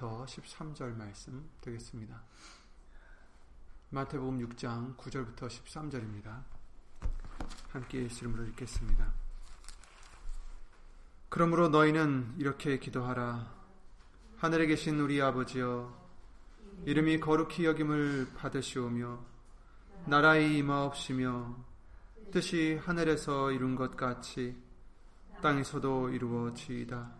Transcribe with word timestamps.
9절부터 0.00 0.24
13절 0.24 0.96
말씀 0.96 1.50
되겠습니다. 1.60 2.22
마태복음 3.90 4.48
6장 4.48 4.96
9절부터 4.96 5.46
13절입니다. 5.48 6.42
함께 7.68 8.04
예수님으로 8.04 8.46
읽겠습니다. 8.46 9.12
그러므로 11.28 11.68
너희는 11.68 12.34
이렇게 12.38 12.78
기도하라. 12.78 13.52
하늘에 14.38 14.66
계신 14.66 14.98
우리 15.00 15.20
아버지여, 15.20 15.94
이름이 16.86 17.20
거룩히 17.20 17.66
여김을 17.66 18.32
받으시오며, 18.36 19.18
나라의 20.06 20.56
임하옵시며, 20.56 21.56
뜻이 22.32 22.80
하늘에서 22.82 23.52
이룬 23.52 23.76
것 23.76 23.96
같이 23.96 24.56
땅에서도 25.42 26.10
이루어지이다. 26.10 27.19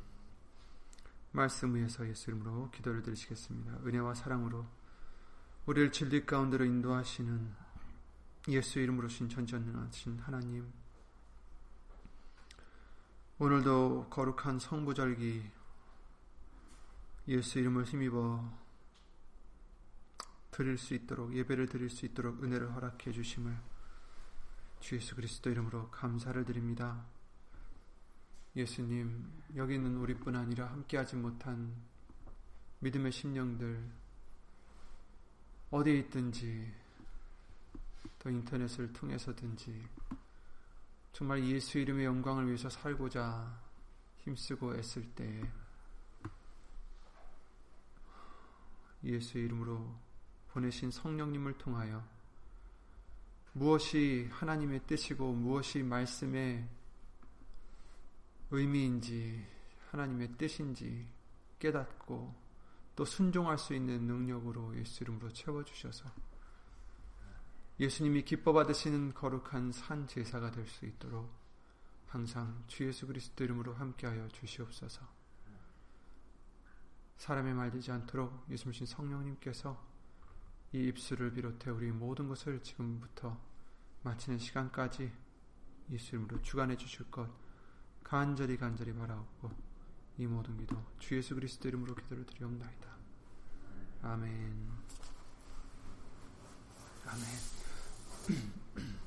말씀 1.31 1.75
위에서 1.75 2.07
예수 2.07 2.29
이름으로 2.29 2.69
기도를 2.71 3.01
드리시겠습니다. 3.03 3.79
은혜와 3.85 4.13
사랑으로 4.13 4.65
우리를 5.65 5.91
진리 5.91 6.25
가운데로 6.25 6.65
인도하시는 6.65 7.53
예수 8.49 8.79
이름으로 8.79 9.07
신 9.07 9.29
전전능하신 9.29 10.19
하나님 10.19 10.71
오늘도 13.37 14.07
거룩한 14.09 14.59
성부절기 14.59 15.43
예수 17.27 17.59
이름을 17.59 17.85
힘입어 17.85 18.61
드릴 20.51 20.77
수 20.77 20.93
있도록 20.93 21.35
예배를 21.35 21.67
드릴 21.67 21.89
수 21.89 22.05
있도록 22.05 22.43
은혜를 22.43 22.73
허락해 22.73 23.11
주심을 23.11 23.57
주 24.79 24.95
예수 24.95 25.15
그리스도 25.15 25.49
이름으로 25.49 25.89
감사를 25.91 26.43
드립니다. 26.43 27.05
예수님, 28.55 29.31
여기 29.55 29.75
있는 29.75 29.95
우리뿐 29.97 30.35
아니라 30.35 30.67
함께하지 30.71 31.15
못한 31.15 31.73
믿음의 32.79 33.11
심령들, 33.11 33.89
어디에 35.69 35.99
있든지, 35.99 36.73
또 38.19 38.29
인터넷을 38.29 38.91
통해서든지, 38.91 39.87
정말 41.13 41.45
예수 41.45 41.79
이름의 41.79 42.05
영광을 42.05 42.47
위해서 42.47 42.69
살고자 42.69 43.57
힘쓰고 44.17 44.75
애쓸 44.75 45.15
때, 45.15 45.49
예수 49.03 49.37
이름으로 49.37 49.95
보내신 50.49 50.91
성령님을 50.91 51.57
통하여 51.57 52.03
무엇이 53.53 54.27
하나님의 54.31 54.81
뜻이고 54.85 55.33
무엇이 55.33 55.81
말씀의 55.83 56.67
의미인지 58.51 59.45
하나님의 59.89 60.33
뜻인지 60.37 61.07
깨닫고 61.59 62.35
또 62.95 63.05
순종할 63.05 63.57
수 63.57 63.73
있는 63.73 64.05
능력으로 64.05 64.77
예수 64.77 65.03
이름으로 65.03 65.31
채워주셔서 65.31 66.11
예수님이 67.79 68.23
기뻐 68.23 68.53
받으시는 68.53 69.13
거룩한 69.13 69.71
산 69.71 70.05
제사가 70.05 70.51
될 70.51 70.67
수 70.67 70.85
있도록 70.85 71.31
항상 72.07 72.61
주 72.67 72.85
예수 72.85 73.07
그리스도 73.07 73.43
이름으로 73.43 73.73
함께하여 73.73 74.27
주시옵소서. 74.27 75.01
사람의 77.15 77.53
말 77.53 77.71
되지 77.71 77.91
않도록 77.91 78.45
예수님 78.49 78.85
성령님께서 78.85 79.81
이 80.73 80.87
입술을 80.87 81.33
비롯해 81.33 81.71
우리 81.71 81.91
모든 81.91 82.27
것을 82.27 82.61
지금부터 82.61 83.39
마치는 84.03 84.39
시간까지 84.39 85.11
예수 85.91 86.15
이름으로 86.15 86.41
주관해 86.41 86.75
주실 86.75 87.09
것 87.09 87.29
간절히 88.11 88.57
간절히 88.57 88.93
바라옵고 88.93 89.49
이 90.17 90.27
모든 90.27 90.57
기도 90.57 90.75
주 90.99 91.15
예수 91.15 91.33
그리스도 91.33 91.69
이름으로 91.69 91.95
기도를 91.95 92.25
드리옵나이다. 92.25 92.89
아멘. 94.01 94.69
아멘. 97.05 97.25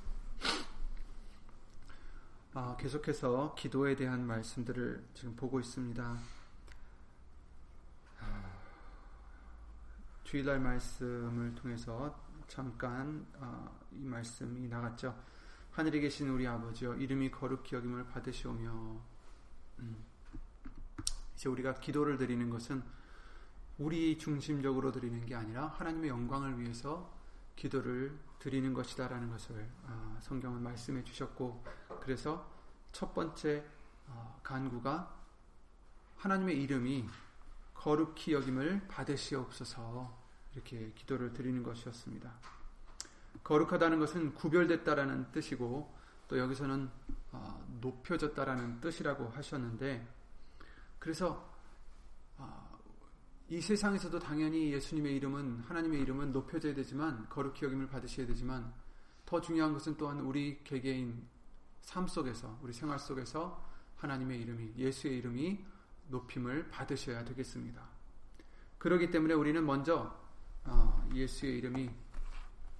아, 2.55 2.75
계속해서 2.79 3.55
기도에 3.59 3.95
대한 3.95 4.27
말씀들을 4.27 5.05
지금 5.13 5.37
보고 5.37 5.61
있습니다. 5.61 6.19
주일날 10.25 10.61
말씀을 10.61 11.55
통해서 11.57 12.25
잠깐 12.49 13.27
어, 13.35 13.87
이 13.93 14.03
말씀이 14.03 14.67
나갔죠. 14.67 15.15
하늘에 15.75 15.99
계신 15.99 16.29
우리 16.29 16.47
아버지여 16.47 16.95
이름이 16.95 17.33
거룩히 17.33 17.75
여김을 17.75 18.07
받으시오며 18.07 19.01
음. 19.81 20.05
이제 21.35 21.49
우리가 21.49 21.75
기도를 21.75 22.17
드리는 22.17 22.49
것은 22.49 22.81
우리 23.79 24.17
중심적으로 24.17 24.93
드리는 24.93 25.27
게 25.27 25.35
아니라 25.35 25.67
하나님의 25.67 26.11
영광을 26.11 26.61
위해서 26.61 27.13
기도를 27.57 28.17
드리는 28.39 28.73
것이다라는 28.73 29.29
것을 29.31 29.69
아, 29.85 30.17
성경은 30.21 30.63
말씀해 30.63 31.03
주셨고 31.03 31.65
그래서 32.01 32.49
첫 32.93 33.13
번째 33.13 33.67
어, 34.07 34.39
간구가 34.45 35.13
하나님의 36.19 36.63
이름이 36.63 37.09
거룩히 37.75 38.33
여김을 38.33 38.87
받으시옵소서 38.87 40.23
이렇게 40.55 40.93
기도를 40.95 41.33
드리는 41.33 41.65
것이었습니다. 41.65 42.33
거룩하다는 43.43 43.99
것은 43.99 44.35
구별됐다라는 44.35 45.33
뜻이고 45.33 45.95
또 46.29 46.39
여기서는 46.39 46.89
어, 47.33 47.67
높여졌다라는 47.81 48.81
뜻이라고 48.81 49.29
하셨는데 49.29 50.07
그래서 50.99 51.53
어, 52.39 52.79
이 53.49 53.61
세상에서도 53.61 54.19
당연히 54.19 54.73
예수님의 54.73 55.17
이름은 55.17 55.61
하나님의 55.61 56.01
이름은 56.03 56.33
높여져야 56.33 56.75
되지만 56.75 57.29
거룩히 57.29 57.67
여김을 57.67 57.89
받으셔야 57.89 58.27
되지만 58.27 58.73
더 59.27 59.41
중요한 59.41 59.73
것은 59.73 59.97
또한 59.97 60.21
우리 60.21 60.63
개개인 60.65 61.27
삶 61.83 62.07
속에서 62.07 62.59
우리 62.63 62.73
생활 62.73 62.99
속에서 62.99 63.63
하나님의 63.97 64.41
이름이 64.41 64.75
예수의 64.77 65.19
이름이 65.19 65.65
높임을 66.09 66.71
받으셔야 66.71 67.25
되겠습니다. 67.25 67.83
그렇기 68.79 69.11
때문에 69.11 69.35
우리는 69.35 69.65
먼저 69.65 70.15
어, 70.65 71.09
예수의 71.15 71.59
이름이 71.59 71.91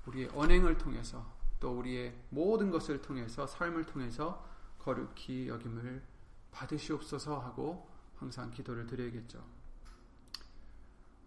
우리의 0.07 0.31
언행을 0.35 0.79
통해서 0.79 1.25
또 1.61 1.79
우리의 1.79 2.15
모든 2.31 2.71
것을 2.71 3.01
통해서 3.01 3.47
삶을 3.47 3.85
통해서 3.87 4.45
거룩히 4.79 5.49
여김을 5.49 6.03
받으시옵소서 6.51 7.39
하고 7.39 7.89
항상 8.17 8.51
기도를 8.51 8.87
드려야겠죠. 8.87 9.45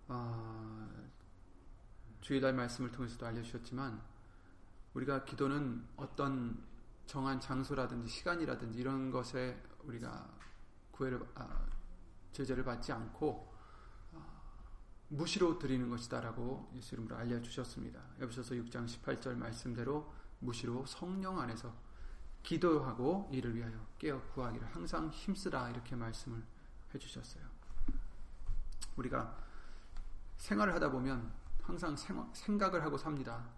어, 0.09 0.89
주일날 2.21 2.53
말씀을 2.53 2.91
통해서도 2.91 3.25
알려주셨지만 3.25 4.01
우리가 4.93 5.25
기도는 5.25 5.85
어떤 5.97 6.61
정한 7.05 7.39
장소라든지 7.39 8.09
시간이라든지 8.09 8.79
이런 8.79 9.11
것에 9.11 9.61
우리가 9.83 10.29
구애를 10.91 11.25
아, 11.35 11.65
제재를 12.31 12.63
받지 12.63 12.91
않고 12.91 13.56
무시로 15.09 15.57
드리는 15.57 15.89
것이다라고 15.89 16.71
예수 16.75 16.95
이름으로 16.95 17.15
알려주셨습니다. 17.15 18.01
에베소서 18.19 18.55
6장 18.55 18.85
18절 18.85 19.35
말씀대로 19.35 20.11
무시로 20.39 20.85
성령 20.85 21.39
안에서 21.39 21.73
기도하고 22.43 23.29
이를 23.31 23.55
위하여 23.55 23.85
깨어 23.97 24.21
구하기를 24.33 24.67
항상 24.67 25.09
힘쓰라 25.09 25.69
이렇게 25.69 25.95
말씀을 25.95 26.41
해주셨어요. 26.93 27.43
우리가 28.97 29.37
생활을 30.37 30.73
하다 30.75 30.91
보면 30.91 31.31
항상 31.61 31.95
생각을 32.33 32.83
하고 32.83 32.97
삽니다. 32.97 33.49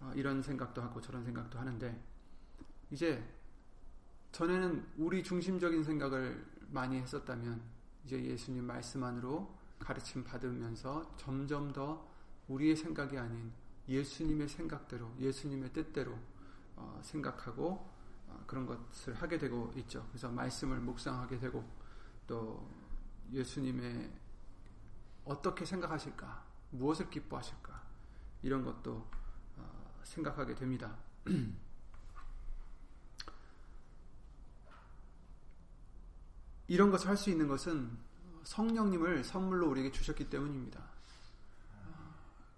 어, 0.00 0.12
이런 0.14 0.42
생각도 0.42 0.82
하고 0.82 1.00
저런 1.00 1.24
생각도 1.24 1.58
하는데 1.58 2.02
이제 2.90 3.22
전에는 4.32 4.86
우리 4.98 5.22
중심적인 5.22 5.84
생각을 5.84 6.44
많이 6.70 6.98
했었다면 6.98 7.62
이제 8.04 8.22
예수님 8.22 8.64
말씀 8.64 9.04
안으로 9.04 9.56
가르침 9.82 10.24
받으면서 10.24 11.14
점점 11.16 11.72
더 11.72 12.08
우리의 12.48 12.76
생각이 12.76 13.18
아닌 13.18 13.52
예수님의 13.88 14.48
생각대로, 14.48 15.12
예수님의 15.18 15.72
뜻대로 15.72 16.16
어, 16.76 17.00
생각하고 17.02 17.90
어, 18.28 18.44
그런 18.46 18.64
것을 18.66 19.14
하게 19.14 19.38
되고 19.38 19.72
있죠. 19.76 20.06
그래서 20.08 20.30
말씀을 20.30 20.80
묵상하게 20.80 21.38
되고 21.38 21.64
또 22.26 22.68
예수님의 23.32 24.10
어떻게 25.24 25.64
생각하실까, 25.64 26.44
무엇을 26.70 27.10
기뻐하실까 27.10 27.82
이런 28.42 28.64
것도 28.64 29.08
어, 29.56 30.00
생각하게 30.04 30.54
됩니다. 30.54 30.96
이런 36.68 36.90
것을 36.90 37.08
할 37.08 37.16
수 37.16 37.28
있는 37.30 37.48
것은 37.48 37.98
성령님을 38.44 39.24
선물로 39.24 39.68
우리에게 39.70 39.90
주셨기 39.92 40.28
때문입니다. 40.30 40.80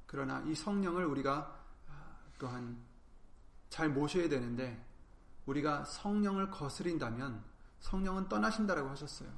그러나 0.07 0.41
이 0.47 0.55
성령을 0.55 1.05
우리가 1.07 1.61
또한 2.39 2.79
잘 3.69 3.89
모셔야 3.89 4.29
되는데 4.29 4.85
우리가 5.47 5.85
성령을 5.85 6.51
거스린다면 6.51 7.43
성령은 7.81 8.29
떠나신다라고 8.29 8.89
하셨어요. 8.91 9.29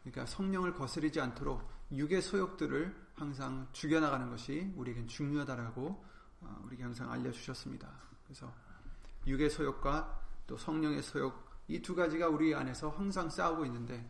그러니까 0.00 0.24
성령을 0.26 0.74
거스리지 0.74 1.20
않도록 1.20 1.68
육의 1.92 2.22
소욕들을 2.22 3.06
항상 3.16 3.68
죽여나가는 3.72 4.30
것이 4.30 4.72
우리에겐 4.76 5.08
중요하다라고 5.08 6.04
어, 6.42 6.62
우리에게 6.64 6.84
항상 6.84 7.10
알려주셨습니다. 7.10 7.88
그래서 8.24 8.52
육의 9.26 9.50
소욕과 9.50 10.22
또 10.46 10.56
성령의 10.56 11.02
소욕 11.02 11.46
이 11.68 11.82
두 11.82 11.94
가지가 11.96 12.28
우리 12.28 12.54
안에서 12.54 12.90
항상 12.90 13.28
싸우고 13.28 13.64
있는데 13.66 14.08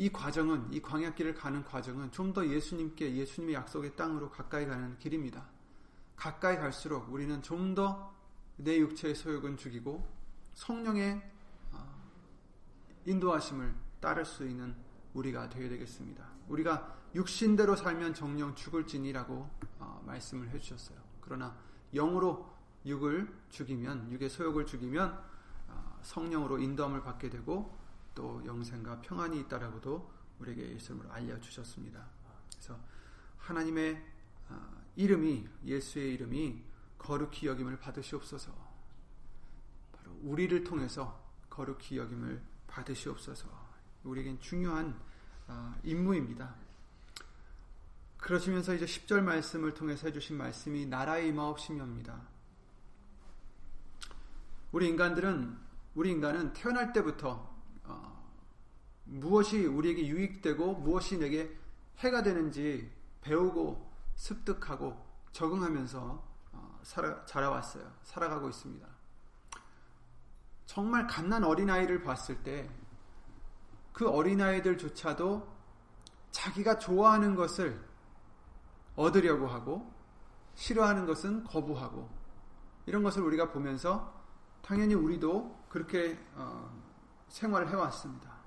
이 0.00 0.10
과정은 0.10 0.72
이 0.72 0.80
광야길을 0.80 1.34
가는 1.34 1.62
과정은 1.62 2.10
좀 2.10 2.32
더 2.32 2.46
예수님께 2.46 3.16
예수님의 3.16 3.54
약속의 3.54 3.96
땅으로 3.96 4.30
가까이 4.30 4.64
가는 4.64 4.96
길입니다. 4.98 5.46
가까이 6.16 6.56
갈수록 6.56 7.12
우리는 7.12 7.42
좀 7.42 7.74
더 7.74 8.10
내 8.62 8.78
육체의 8.78 9.14
소욕은 9.14 9.56
죽이고 9.56 10.06
성령의 10.54 11.20
어, 11.72 12.02
인도하심을 13.06 13.74
따를 14.00 14.24
수 14.24 14.46
있는 14.46 14.74
우리가 15.14 15.48
되어야 15.48 15.68
되겠습니다. 15.70 16.24
우리가 16.48 16.96
육신대로 17.14 17.74
살면 17.76 18.14
정령 18.14 18.54
죽을지니라고 18.54 19.48
어, 19.78 20.02
말씀을 20.06 20.50
해주셨어요. 20.50 20.98
그러나 21.20 21.56
영으로 21.94 22.54
육을 22.84 23.34
죽이면 23.50 24.10
육의 24.12 24.28
소욕을 24.28 24.66
죽이면 24.66 25.18
어, 25.68 25.98
성령으로 26.02 26.58
인도함을 26.58 27.02
받게 27.02 27.30
되고 27.30 27.78
또 28.14 28.42
영생과 28.44 29.00
평안이 29.02 29.40
있다라고도 29.40 30.10
우리에게 30.40 30.74
예수님으로 30.74 31.10
알려주셨습니다. 31.12 32.04
그래서 32.52 32.78
하나님의 33.38 34.02
어, 34.48 34.82
이름이 34.96 35.48
예수의 35.64 36.14
이름이 36.14 36.62
거룩히 36.98 37.46
여김을 37.46 37.78
받으시옵소서. 37.78 38.52
바로 39.92 40.12
우리를 40.22 40.62
통해서 40.64 41.22
거룩히 41.48 41.98
여김을 41.98 42.42
받으시옵소서. 42.66 43.48
우리에겐 44.04 44.40
중요한 44.40 44.98
어, 45.46 45.74
임무입니다. 45.82 46.54
그러시면서 48.16 48.74
이제 48.74 48.84
10절 48.84 49.22
말씀을 49.22 49.74
통해서 49.74 50.06
해주신 50.06 50.36
말씀이 50.36 50.86
나라의 50.86 51.28
임하옵심입니다. 51.28 52.20
우리 54.72 54.88
인간들은 54.88 55.58
우리 55.94 56.10
인간은 56.10 56.52
태어날 56.52 56.92
때부터 56.92 57.30
어, 57.30 57.49
무엇이 59.10 59.66
우리에게 59.66 60.06
유익되고 60.06 60.74
무엇이 60.74 61.18
내게 61.18 61.56
해가 61.98 62.22
되는지 62.22 62.90
배우고 63.20 63.90
습득하고 64.14 64.96
적응하면서 65.32 66.30
어, 66.52 66.80
살아, 66.82 67.24
자라왔어요. 67.26 67.90
살아가고 68.02 68.48
있습니다. 68.48 68.86
정말 70.66 71.06
갓난 71.06 71.44
어린아이를 71.44 72.02
봤을 72.02 72.42
때 72.42 72.68
그 74.00 74.08
어린아이들조차도 74.08 75.46
자기가 76.30 76.78
좋아하는 76.78 77.34
것을 77.34 77.84
얻으려고 78.96 79.46
하고 79.46 79.92
싫어하는 80.54 81.04
것은 81.04 81.44
거부하고 81.44 82.08
이런 82.86 83.02
것을 83.02 83.22
우리가 83.22 83.50
보면서 83.50 84.10
당연히 84.62 84.94
우리도 84.94 85.66
그렇게 85.68 86.18
어, 86.34 86.70
생활을 87.28 87.68
해왔습니다. 87.68 88.39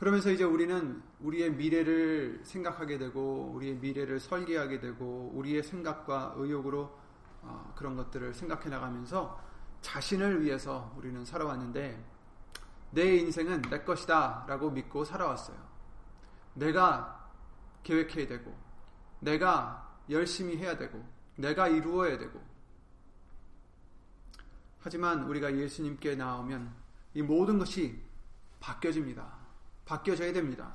그러면서 0.00 0.30
이제 0.30 0.44
우리는 0.44 1.02
우리의 1.20 1.52
미래를 1.52 2.40
생각하게 2.42 2.96
되고 2.96 3.52
우리의 3.54 3.74
미래를 3.74 4.18
설계하게 4.18 4.80
되고 4.80 5.30
우리의 5.34 5.62
생각과 5.62 6.32
의욕으로 6.38 6.98
어, 7.42 7.74
그런 7.76 7.96
것들을 7.96 8.32
생각해 8.32 8.70
나가면서 8.70 9.38
자신을 9.82 10.42
위해서 10.42 10.90
우리는 10.96 11.22
살아왔는데 11.22 12.02
내 12.92 13.16
인생은 13.16 13.60
내 13.68 13.84
것이다 13.84 14.46
라고 14.48 14.70
믿고 14.70 15.04
살아왔어요. 15.04 15.58
내가 16.54 17.30
계획해야 17.82 18.26
되고 18.26 18.56
내가 19.18 19.98
열심히 20.08 20.56
해야 20.56 20.78
되고 20.78 21.06
내가 21.36 21.68
이루어야 21.68 22.16
되고 22.16 22.40
하지만 24.78 25.24
우리가 25.24 25.54
예수님께 25.54 26.16
나오면 26.16 26.74
이 27.12 27.20
모든 27.20 27.58
것이 27.58 28.02
바뀌어집니다. 28.60 29.39
바뀌어져야 29.90 30.32
됩니다. 30.32 30.72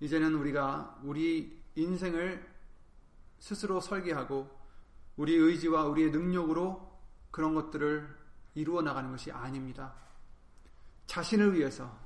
이제는 0.00 0.34
우리가 0.34 1.00
우리 1.02 1.62
인생을 1.74 2.46
스스로 3.38 3.80
설계하고 3.80 4.50
우리 5.16 5.34
의지와 5.34 5.86
우리의 5.86 6.10
능력으로 6.10 7.00
그런 7.30 7.54
것들을 7.54 8.14
이루어 8.54 8.82
나가는 8.82 9.10
것이 9.10 9.32
아닙니다. 9.32 9.94
자신을 11.06 11.54
위해서 11.54 11.98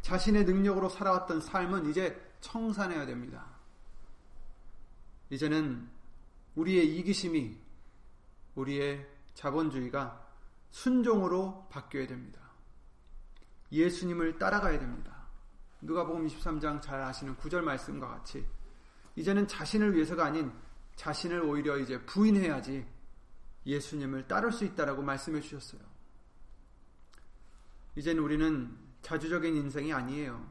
자신의 0.00 0.44
능력으로 0.44 0.88
살아왔던 0.88 1.42
삶은 1.42 1.90
이제 1.90 2.18
청산해야 2.40 3.04
됩니다. 3.04 3.44
이제는 5.28 5.86
우리의 6.54 6.96
이기심이 6.96 7.58
우리의 8.54 9.06
자본주의가 9.34 10.26
순종으로 10.70 11.68
바뀌어야 11.70 12.06
됩니다. 12.06 12.40
예수님을 13.70 14.38
따라가야 14.38 14.78
됩니다. 14.78 15.09
누가복음 15.82 16.26
23장 16.26 16.80
잘 16.82 17.00
아시는 17.00 17.36
구절 17.36 17.62
말씀과 17.62 18.08
같이 18.08 18.46
이제는 19.16 19.48
자신을 19.48 19.94
위해서가 19.94 20.26
아닌 20.26 20.52
자신을 20.96 21.42
오히려 21.42 21.78
이제 21.78 22.00
부인해야지 22.04 22.86
예수님을 23.66 24.28
따를 24.28 24.52
수 24.52 24.64
있다라고 24.64 25.02
말씀해 25.02 25.40
주셨어요. 25.40 25.80
이제는 27.96 28.22
우리는 28.22 28.76
자주적인 29.02 29.56
인생이 29.56 29.92
아니에요. 29.92 30.46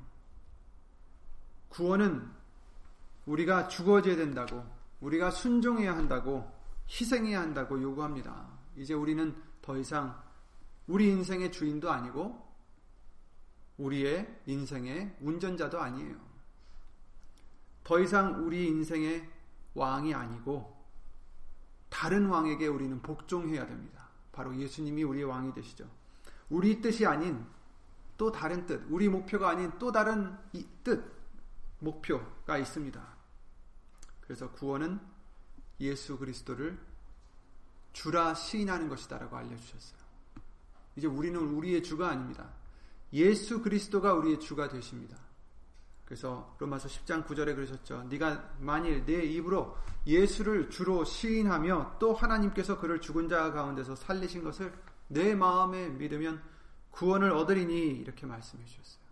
구원은 1.69 2.29
우리가 3.25 3.67
죽어져야 3.67 4.15
된다고, 4.15 4.65
우리가 5.01 5.31
순종해야 5.31 5.95
한다고, 5.95 6.51
희생해야 6.89 7.41
한다고 7.41 7.81
요구합니다. 7.81 8.47
이제 8.75 8.93
우리는 8.93 9.35
더 9.61 9.77
이상 9.77 10.19
우리 10.87 11.09
인생의 11.09 11.51
주인도 11.51 11.91
아니고, 11.91 12.48
우리의 13.79 14.41
인생의 14.45 15.17
운전자도 15.21 15.79
아니에요. 15.79 16.15
더 17.83 17.99
이상 17.99 18.45
우리 18.45 18.67
인생의 18.67 19.27
왕이 19.73 20.13
아니고, 20.13 20.77
다른 21.89 22.27
왕에게 22.27 22.67
우리는 22.67 23.01
복종해야 23.01 23.65
됩니다. 23.65 24.09
바로 24.31 24.55
예수님이 24.55 25.03
우리의 25.03 25.25
왕이 25.25 25.53
되시죠. 25.53 25.89
우리 26.49 26.81
뜻이 26.81 27.05
아닌 27.05 27.45
또 28.17 28.31
다른 28.31 28.65
뜻, 28.65 28.85
우리 28.89 29.07
목표가 29.07 29.49
아닌 29.49 29.71
또 29.79 29.91
다른 29.91 30.37
뜻, 30.83 31.03
목표가 31.79 32.57
있습니다. 32.57 33.01
그래서 34.21 34.51
구원은 34.51 34.99
예수 35.79 36.17
그리스도를 36.17 36.77
주라 37.93 38.33
시인하는 38.33 38.89
것이다라고 38.89 39.35
알려주셨어요. 39.37 39.99
이제 40.95 41.07
우리는 41.07 41.39
우리의 41.39 41.81
주가 41.81 42.09
아닙니다. 42.09 42.58
예수 43.13 43.61
그리스도가 43.61 44.13
우리의 44.13 44.39
주가 44.39 44.67
되십니다. 44.67 45.17
그래서 46.05 46.55
로마서 46.57 46.87
10장 46.87 47.25
9절에 47.25 47.55
그러셨죠. 47.55 48.03
네가 48.09 48.55
만일 48.59 49.05
내 49.05 49.23
입으로 49.23 49.77
예수를 50.07 50.69
주로 50.69 51.05
시인하며 51.05 51.97
또 51.99 52.13
하나님께서 52.13 52.79
그를 52.79 52.99
죽은 52.99 53.29
자 53.29 53.51
가운데서 53.51 53.95
살리신 53.95 54.43
것을 54.43 54.73
내 55.07 55.35
마음에 55.35 55.87
믿으면 55.89 56.41
구원을 56.91 57.31
얻으리니 57.31 57.89
이렇게 57.99 58.25
말씀해 58.25 58.65
주셨어요. 58.65 59.03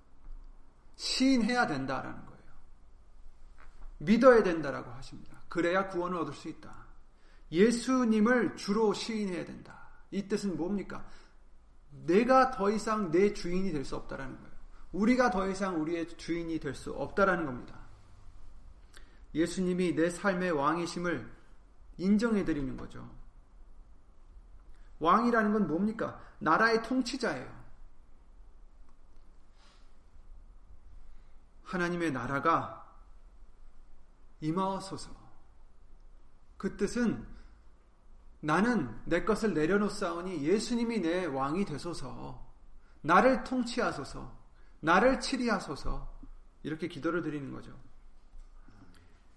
시인해야 0.96 1.68
된다라는 1.68 2.26
거예요. 2.26 2.38
믿어야 4.00 4.42
된다라고 4.42 4.92
하십니다. 4.92 5.42
그래야 5.50 5.88
구원을 5.88 6.18
얻을 6.18 6.34
수 6.34 6.50
있다. 6.50 6.88
예수님을 7.52 8.56
주로 8.56 8.94
시인해야 8.94 9.46
된다. 9.46 9.88
이 10.12 10.28
뜻은 10.28 10.58
뭡니까? 10.58 11.08
내가 12.08 12.52
더 12.52 12.72
이상 12.72 13.12
내 13.12 13.34
주인이 13.34 13.72
될 13.72 13.84
수 13.86 13.96
없다라는 13.96 14.36
거예요. 14.38 14.52
우리가 14.94 15.30
더 15.30 15.48
이상 15.50 15.82
우리의 15.82 16.18
주인이 16.18 16.60
될 16.60 16.74
수 16.74 16.94
없다라는 16.94 17.46
겁니다. 17.46 17.76
예수님이 19.34 19.94
내 19.94 20.10
삶의 20.10 20.52
왕이심을 20.52 21.30
인정해 21.98 22.46
드리는 22.46 22.76
거죠. 22.78 23.08
왕이라는 25.00 25.54
건 25.54 25.68
뭡니까? 25.68 26.20
나라의 26.40 26.82
통치자예요. 26.84 27.58
하나님의 31.64 32.12
나라가 32.12 32.88
임하소서. 34.40 35.12
그 36.58 36.78
뜻은 36.78 37.28
나는 38.48 38.90
내 39.04 39.26
것을 39.26 39.54
내려놓사오니 39.54 40.42
예수님이 40.42 41.02
내 41.02 41.26
왕이 41.26 41.66
되소서. 41.66 42.48
나를 43.02 43.44
통치하소서. 43.44 44.32
나를 44.80 45.20
치리하소서. 45.20 46.08
이렇게 46.64 46.88
기도를 46.88 47.22
드리는 47.22 47.52
거죠. 47.52 47.78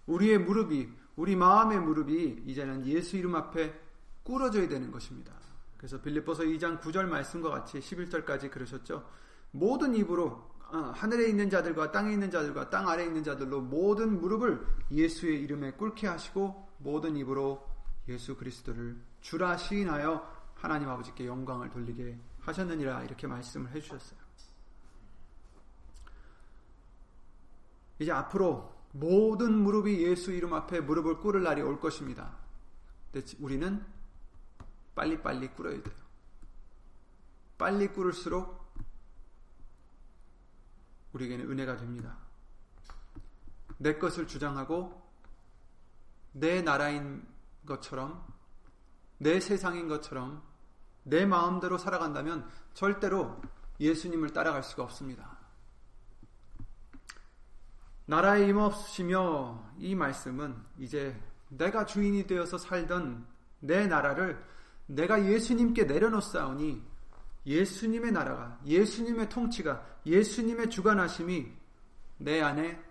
우리의 0.07 0.39
무릎이 0.39 0.89
우리 1.17 1.35
마음의 1.35 1.81
무릎이 1.81 2.45
이제는 2.47 2.87
예수 2.87 3.17
이름 3.17 3.35
앞에 3.35 3.75
꿇어져야 4.23 4.69
되는 4.69 4.93
것입니다. 4.93 5.33
그래서 5.77 6.01
빌립보서 6.01 6.45
2장 6.45 6.81
9절 6.81 7.07
말씀과 7.07 7.51
같이 7.51 7.81
11절까지 7.81 8.49
그러셨죠. 8.49 9.05
모든 9.51 9.97
입으로 9.97 10.49
어, 10.73 10.93
하늘에 10.95 11.29
있는 11.29 11.51
자들과 11.51 11.91
땅에 11.91 12.13
있는 12.13 12.31
자들과 12.31 12.71
땅 12.71 12.89
아래에 12.89 13.07
있는 13.07 13.25
자들로 13.25 13.61
모든 13.61 14.21
무릎을 14.21 14.65
예수의 14.93 15.43
이름에 15.43 15.73
꿇게 15.73 16.07
하시고 16.07 16.69
모든 16.79 17.17
입으로 17.17 17.70
예수 18.09 18.37
그리스도를 18.37 19.01
주라 19.21 19.57
시인하여 19.57 20.41
하나님 20.55 20.89
아버지께 20.89 21.27
영광을 21.27 21.71
돌리게 21.71 22.19
하셨느니라 22.41 23.05
이렇게 23.05 23.27
말씀을 23.27 23.71
해주셨어요. 23.71 24.21
이제 27.99 28.11
앞으로 28.13 28.75
모든 28.93 29.53
무릎이 29.53 30.03
예수 30.05 30.33
이름 30.33 30.55
앞에 30.55 30.81
무릎을 30.81 31.19
꿇을 31.19 31.43
날이 31.43 31.63
올 31.63 31.79
것입니다. 31.81 32.37
우리는 33.39 33.85
빨리빨리 34.95 35.49
꿇어야 35.49 35.83
돼요. 35.83 35.95
빨리 37.59 37.89
꿇을수록 37.89 38.59
우리에게는 41.13 41.51
은혜가 41.51 41.77
됩니다. 41.77 42.17
내 43.79 43.99
것을 43.99 44.27
주장하고 44.27 45.01
내 46.33 46.63
나라인 46.63 47.27
것처럼 47.67 48.25
내 49.19 49.41
세상인 49.41 49.89
것처럼 49.89 50.43
내 51.03 51.27
마음대로 51.27 51.79
살아간다면 51.79 52.49
절대로 52.75 53.41
예수님을 53.79 54.33
따라갈 54.33 54.63
수가 54.63 54.83
없습니다. 54.85 55.39
나라에 58.07 58.49
임없으시며 58.49 59.73
이 59.79 59.95
말씀은 59.95 60.57
이제 60.79 61.17
내가 61.49 61.85
주인이 61.85 62.27
되어서 62.27 62.59
살던 62.59 63.27
내 63.61 63.87
나라를 63.87 64.43
내가 64.87 65.25
예수님께 65.25 65.85
내려놓사오니 65.85 66.83
예수님의 67.47 68.13
나라가 68.13 68.59
예수님의 68.67 69.29
통치가 69.29 69.87
예수님의 70.05 70.71
주관하심이 70.71 71.53
내 72.19 72.43
안에 72.43 72.83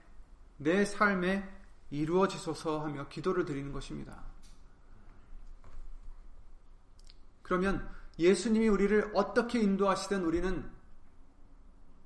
내 0.58 0.86
삶에 0.86 1.48
이루어지소서 1.92 2.82
하며 2.82 3.08
기도를 3.10 3.46
드리는 3.46 3.72
것입니다. 3.72 4.29
그러면 7.50 7.90
예수님이 8.20 8.68
우리를 8.68 9.12
어떻게 9.16 9.60
인도하시든 9.60 10.24
우리는 10.24 10.70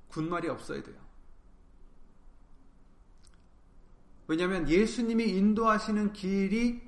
군말이 0.08 0.48
없어야 0.48 0.82
돼요. 0.82 0.96
왜냐하면 4.26 4.66
예수님이 4.66 5.28
인도하시는 5.28 6.14
길이 6.14 6.80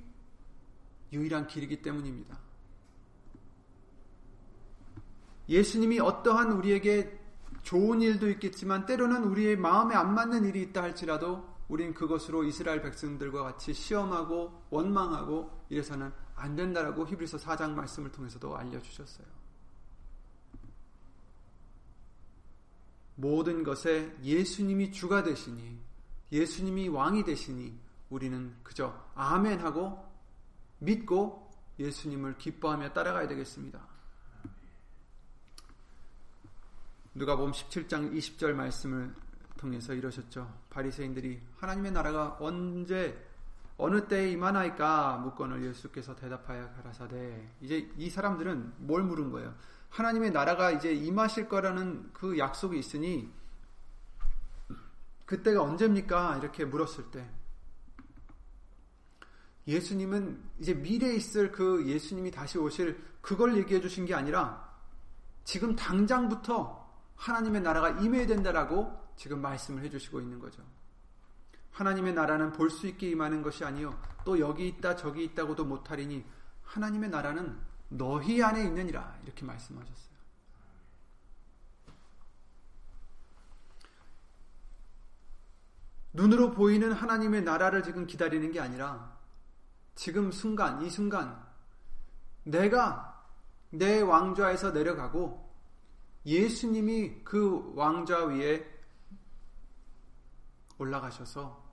유일한 1.13 1.47
길이기 1.47 1.83
때문입니다. 1.83 2.39
예수님이 5.51 6.01
어떠한 6.01 6.53
우리에게 6.53 7.21
좋은 7.63 8.01
일도 8.01 8.31
있겠지만 8.31 8.87
때로는 8.87 9.25
우리의 9.25 9.57
마음에 9.57 9.95
안 9.95 10.15
맞는 10.15 10.47
일이 10.47 10.63
있다 10.63 10.83
할지라도 10.83 11.47
우린 11.69 11.93
그것으로 11.93 12.45
이스라엘 12.45 12.81
백성들과 12.81 13.43
같이 13.43 13.75
시험하고 13.75 14.63
원망하고 14.71 15.67
이래서는 15.69 16.11
안 16.37 16.55
된다라고 16.55 17.07
히브리서 17.07 17.39
4장 17.39 17.73
말씀을 17.73 18.13
통해서도 18.13 18.57
알려주셨어요. 18.57 19.27
모든 23.17 23.65
것에 23.65 24.15
예수님이 24.23 24.93
주가 24.93 25.23
되시니 25.23 25.81
예수님이 26.31 26.89
왕이 26.89 27.25
되시니 27.25 27.79
우리는 28.11 28.55
그저 28.63 28.95
아멘 29.15 29.61
하고 29.61 30.07
믿고 30.79 31.51
예수님을 31.79 32.37
기뻐하며 32.39 32.93
따라가야 32.93 33.27
되겠습니다. 33.29 33.81
누가 37.15 37.37
보면 37.37 37.53
17장 37.53 38.13
20절 38.15 38.53
말씀을 38.53 39.15
통해서 39.57 39.95
이러셨죠. 39.95 40.53
바리새인들이 40.69 41.41
하나님의 41.57 41.93
나라가 41.93 42.37
언제 42.41 43.17
어느 43.79 44.09
때에 44.09 44.31
임하나이까 44.31 45.19
묻건을 45.19 45.65
예수께서 45.65 46.17
대답하여 46.17 46.71
가라사대 46.71 47.51
이제 47.61 47.91
이 47.97 48.09
사람들은 48.09 48.75
뭘 48.79 49.03
물은 49.03 49.31
거예요? 49.31 49.55
하나님의 49.91 50.31
나라가 50.31 50.71
이제 50.71 50.93
임하실 50.93 51.49
거라는 51.49 52.11
그 52.13 52.39
약속이 52.39 52.79
있으니 52.79 53.33
그때가 55.27 55.63
언제입니까? 55.63 56.39
이렇게 56.39 56.65
물었을 56.65 57.11
때 57.11 57.29
예수님은 59.67 60.41
이제 60.61 60.75
미래에 60.75 61.17
있을 61.17 61.51
그 61.51 61.85
예수님이 61.87 62.31
다시 62.31 62.57
오실 62.59 63.03
그걸 63.21 63.57
얘기해 63.57 63.81
주신 63.81 64.07
게 64.07 64.15
아니라 64.15 64.65
지금 65.45 65.75
당장부터 65.75 66.87
하나님의 67.17 67.63
나라가 67.63 67.91
임해야 67.91 68.27
된다라고 68.27 69.07
지금 69.17 69.41
말씀을 69.41 69.83
해 69.83 69.91
주시고 69.91 70.21
있는 70.21 70.39
거죠. 70.39 70.63
하나님의 71.77 72.15
나라는 72.15 72.53
볼 72.53 72.71
수 72.71 72.87
있게 72.87 73.11
임하는 73.11 73.43
것이 73.43 73.65
아니요 73.65 74.01
또 74.25 74.39
여기 74.39 74.67
있다 74.67 74.97
저기 74.97 75.25
있다고도 75.25 75.67
못하리니 75.67 76.25
하나님의 76.65 77.11
나라는 77.11 77.59
너희 77.91 78.43
안에 78.43 78.65
있느니라 78.65 79.19
이렇게 79.23 79.45
말씀하셨어요. 79.45 80.17
눈으로 86.15 86.53
보이는 86.53 86.93
하나님의 86.93 87.43
나라를 87.43 87.83
지금 87.83 88.07
기다리는 88.07 88.51
게 88.51 88.59
아니라 88.59 89.15
지금 89.95 90.33
순간, 90.33 90.81
이 90.81 90.89
순간 90.89 91.45
내가 92.43 93.23
내 93.71 94.01
왕좌에서 94.01 94.71
내려가고 94.71 95.47
예수님이 96.25 97.23
그 97.23 97.73
왕좌 97.77 98.25
위에 98.25 98.67
올라가셔서 100.79 101.66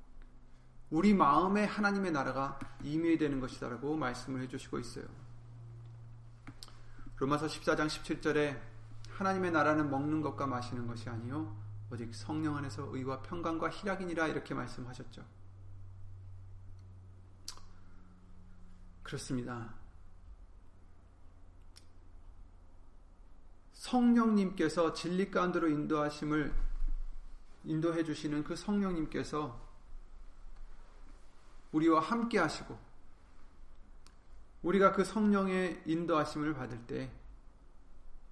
우리 0.94 1.12
마음에 1.12 1.66
하나님의 1.66 2.12
나라가 2.12 2.60
임해야 2.84 3.18
되는 3.18 3.40
것이다라고 3.40 3.96
말씀을 3.96 4.42
해주시고 4.42 4.78
있어요. 4.78 5.06
로마서 7.18 7.48
14장 7.48 7.88
17절에 7.88 8.62
하나님의 9.10 9.50
나라는 9.50 9.90
먹는 9.90 10.22
것과 10.22 10.46
마시는 10.46 10.86
것이 10.86 11.10
아니요 11.10 11.58
오직 11.90 12.14
성령 12.14 12.58
안에서 12.58 12.96
의와 12.96 13.24
평강과 13.24 13.72
희락이니라 13.72 14.28
이렇게 14.28 14.54
말씀하셨죠. 14.54 15.26
그렇습니다. 19.02 19.74
성령님께서 23.72 24.94
진리 24.94 25.32
가운데로 25.32 25.70
인도하심을 25.70 26.54
인도해 27.64 28.04
주시는 28.04 28.44
그 28.44 28.56
성령님께서 28.56 29.73
우리와 31.74 32.00
함께 32.00 32.40
하시고 32.40 32.78
우리가 34.62 34.94
그 34.94 35.04
성령의 35.04 35.84
인도하심을 35.86 36.54
받을 36.54 36.80
때 36.88 37.12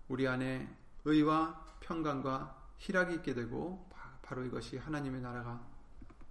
우리 0.08 0.28
안에 0.28 0.74
의와 1.04 1.78
평강과 1.82 2.76
희락이 2.78 3.16
있게 3.16 3.34
되고 3.34 3.90
바로 4.22 4.46
이것이 4.46 4.78
하나님의 4.78 5.22
나라가 5.22 5.62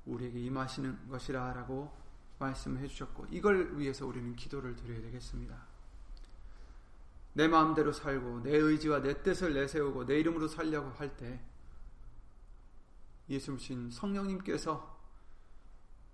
우리에게 0.07 0.41
임하시는 0.41 1.09
것이라라고 1.09 1.95
말씀해 2.39 2.89
주셨고 2.89 3.27
이걸 3.31 3.79
위해서 3.79 4.07
우리는 4.07 4.35
기도를 4.35 4.75
드려야 4.75 5.03
되겠습니다. 5.03 5.55
내 7.35 7.47
마음대로 7.47 7.93
살고 7.93 8.43
내 8.43 8.57
의지와 8.57 9.03
내 9.03 9.23
뜻을 9.23 9.53
내세우고 9.55 10.07
내 10.07 10.19
이름으로 10.21 10.49
살려고 10.49 10.91
할 10.91 11.17
때 11.17 11.41
예수님 13.29 13.91
성령님께서 13.91 15.00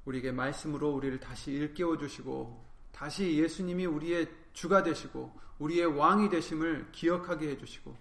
우리에게 0.06 0.32
말씀으로 0.32 0.94
우리를 0.94 1.20
다시 1.20 1.52
일깨워 1.52 1.98
주시고 1.98 2.64
다시 2.92 3.36
예수님이 3.36 3.86
우리의 3.86 4.32
주가 4.52 4.82
되시고 4.82 5.38
우리의 5.58 5.86
왕이 5.86 6.30
되심을 6.30 6.90
기억하게 6.92 7.50
해 7.50 7.58
주시고 7.58 7.96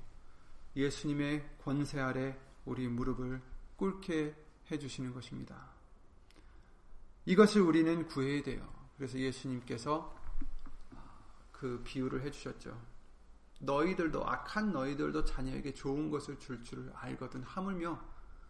예수님의 0.75 1.57
권세 1.63 1.99
아래 1.99 2.37
우리 2.63 2.87
무릎을 2.87 3.41
꿇게 3.75 4.35
해 4.71 4.79
주시는 4.79 5.13
것입니다. 5.13 5.69
이것을 7.25 7.61
우리는 7.61 8.07
구해야 8.07 8.41
돼요. 8.43 8.71
그래서 8.97 9.17
예수님께서 9.17 10.15
그 11.51 11.81
비유를 11.83 12.21
해 12.21 12.31
주셨죠. 12.31 12.79
너희들도 13.59 14.27
악한 14.27 14.71
너희들도 14.71 15.25
자녀에게 15.25 15.73
좋은 15.73 16.09
것을 16.09 16.37
줄 16.39 16.63
줄을 16.63 16.91
알거든 16.93 17.41
하물며 17.43 17.99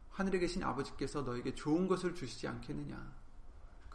하늘에 0.09 0.39
계신 0.39 0.63
아버지께서 0.63 1.21
너에게 1.21 1.53
좋은 1.53 1.87
것을 1.87 2.15
주시지 2.15 2.47
않겠느냐. 2.47 3.24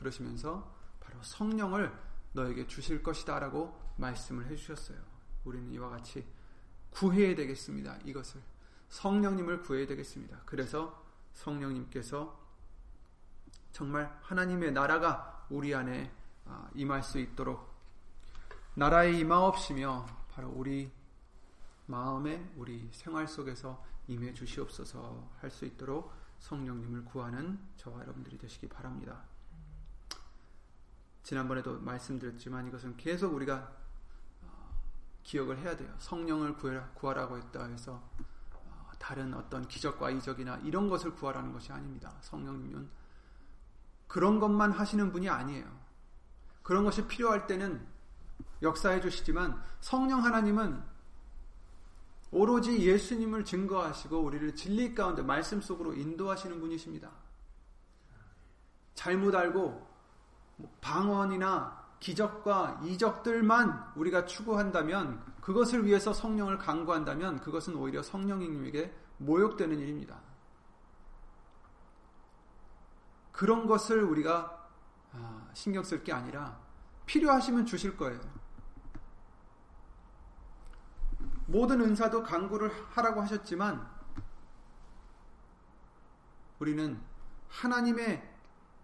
그러시면서 0.00 0.74
바로 0.98 1.22
성령을 1.22 1.92
너에게 2.32 2.66
주실 2.66 3.02
것이다 3.02 3.38
라고 3.38 3.78
말씀을 3.96 4.46
해주셨어요. 4.46 4.98
우리는 5.44 5.70
이와 5.72 5.90
같이 5.90 6.26
구해야 6.90 7.34
되겠습니다. 7.36 7.98
이것을 8.04 8.40
성령님을 8.88 9.62
구해야 9.62 9.86
되겠습니다. 9.86 10.40
그래서 10.44 11.04
성령님께서 11.34 12.38
정말 13.72 14.18
하나님의 14.22 14.72
나라가 14.72 15.46
우리 15.48 15.74
안에 15.74 16.12
아, 16.46 16.68
임할 16.74 17.02
수 17.02 17.18
있도록 17.18 17.70
나라에 18.74 19.12
임하옵시며 19.12 20.06
바로 20.30 20.48
우리 20.48 20.90
마음에 21.86 22.52
우리 22.56 22.88
생활 22.92 23.28
속에서 23.28 23.84
임해 24.08 24.32
주시옵소서 24.32 25.30
할 25.40 25.50
수 25.50 25.64
있도록 25.66 26.12
성령님을 26.38 27.04
구하는 27.04 27.60
저와 27.76 28.00
여러분들이 28.00 28.38
되시기 28.38 28.68
바랍니다. 28.68 29.29
지난번에도 31.22 31.80
말씀드렸지만 31.80 32.66
이것은 32.68 32.96
계속 32.96 33.34
우리가 33.34 33.72
어, 34.42 34.76
기억을 35.22 35.58
해야 35.58 35.76
돼요. 35.76 35.92
성령을 35.98 36.56
구하라 36.94 37.28
고 37.28 37.36
했다 37.38 37.64
해서 37.66 38.02
어, 38.52 38.90
다른 38.98 39.34
어떤 39.34 39.66
기적과 39.68 40.10
이적이나 40.10 40.56
이런 40.58 40.88
것을 40.88 41.14
구하라는 41.14 41.52
것이 41.52 41.72
아닙니다. 41.72 42.14
성령님은 42.22 42.88
그런 44.06 44.40
것만 44.40 44.72
하시는 44.72 45.12
분이 45.12 45.28
아니에요. 45.28 45.66
그런 46.62 46.84
것이 46.84 47.06
필요할 47.06 47.46
때는 47.46 47.86
역사해 48.62 49.00
주시지만 49.00 49.62
성령 49.80 50.24
하나님은 50.24 50.82
오로지 52.32 52.86
예수님을 52.86 53.44
증거하시고 53.44 54.20
우리를 54.20 54.54
진리 54.54 54.94
가운데 54.94 55.22
말씀 55.22 55.60
속으로 55.60 55.94
인도하시는 55.94 56.60
분이십니다. 56.60 57.10
잘못 58.94 59.34
알고 59.34 59.58
뭐 59.58 59.89
방언이나 60.80 61.80
기적과 62.00 62.80
이적들만 62.82 63.92
우리가 63.96 64.24
추구한다면 64.24 65.22
그것을 65.40 65.84
위해서 65.84 66.12
성령을 66.12 66.58
강구한다면 66.58 67.40
그것은 67.40 67.76
오히려 67.76 68.02
성령님에게 68.02 68.94
모욕되는 69.18 69.78
일입니다. 69.78 70.18
그런 73.32 73.66
것을 73.66 74.02
우리가 74.02 74.68
아, 75.12 75.48
신경 75.54 75.82
쓸 75.82 76.04
게 76.04 76.12
아니라 76.12 76.58
필요하시면 77.06 77.66
주실 77.66 77.96
거예요. 77.96 78.20
모든 81.46 81.80
은사도 81.80 82.22
강구를 82.22 82.70
하라고 82.90 83.20
하셨지만 83.22 83.90
우리는 86.60 87.00
하나님의 87.48 88.29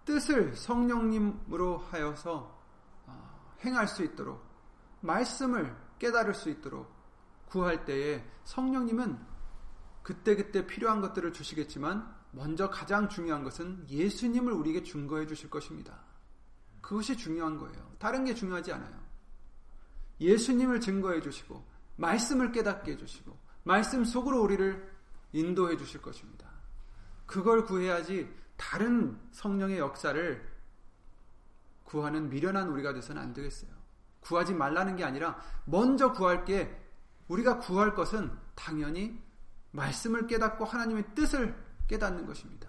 뜻을 0.06 0.56
성령님으로 0.56 1.78
하여서 1.78 2.58
어, 3.06 3.56
행할 3.64 3.86
수 3.86 4.02
있도록 4.02 4.42
말씀을 5.00 5.76
깨달을 5.98 6.32
수 6.32 6.48
있도록 6.48 6.90
구할 7.46 7.84
때에 7.84 8.24
성령님은 8.44 9.18
그때그때 10.02 10.66
필요한 10.66 11.00
것들을 11.00 11.32
주시겠지만 11.32 12.14
먼저 12.30 12.70
가장 12.70 13.08
중요한 13.08 13.42
것은 13.42 13.84
예수님을 13.90 14.52
우리에게 14.52 14.82
증거해 14.82 15.26
주실 15.26 15.50
것입니다. 15.50 16.00
그것이 16.80 17.16
중요한 17.16 17.58
거예요. 17.58 17.92
다른 17.98 18.24
게 18.24 18.34
중요하지 18.34 18.72
않아요. 18.72 19.04
예수님을 20.20 20.80
증거해 20.80 21.20
주시고 21.20 21.64
말씀을 21.96 22.52
깨닫게 22.52 22.92
해 22.92 22.96
주시고 22.96 23.36
말씀 23.64 24.04
속으로 24.04 24.42
우리를 24.42 24.96
인도해 25.32 25.76
주실 25.76 26.00
것입니다. 26.00 26.48
그걸 27.26 27.64
구해야지 27.64 28.32
다른 28.56 29.18
성령의 29.32 29.78
역사를 29.78 30.56
구하는 31.84 32.28
미련한 32.28 32.68
우리가 32.68 32.92
돼서는 32.92 33.22
안 33.22 33.32
되겠어요. 33.32 33.70
구하지 34.20 34.54
말라는 34.54 34.96
게 34.96 35.04
아니라 35.04 35.40
먼저 35.64 36.12
구할 36.12 36.44
게 36.44 36.76
우리가 37.28 37.58
구할 37.58 37.94
것은 37.94 38.30
당연히 38.54 39.22
말씀을 39.70 40.26
깨닫고 40.26 40.64
하나님의 40.64 41.14
뜻을 41.14 41.54
깨닫는 41.86 42.26
것입니다. 42.26 42.68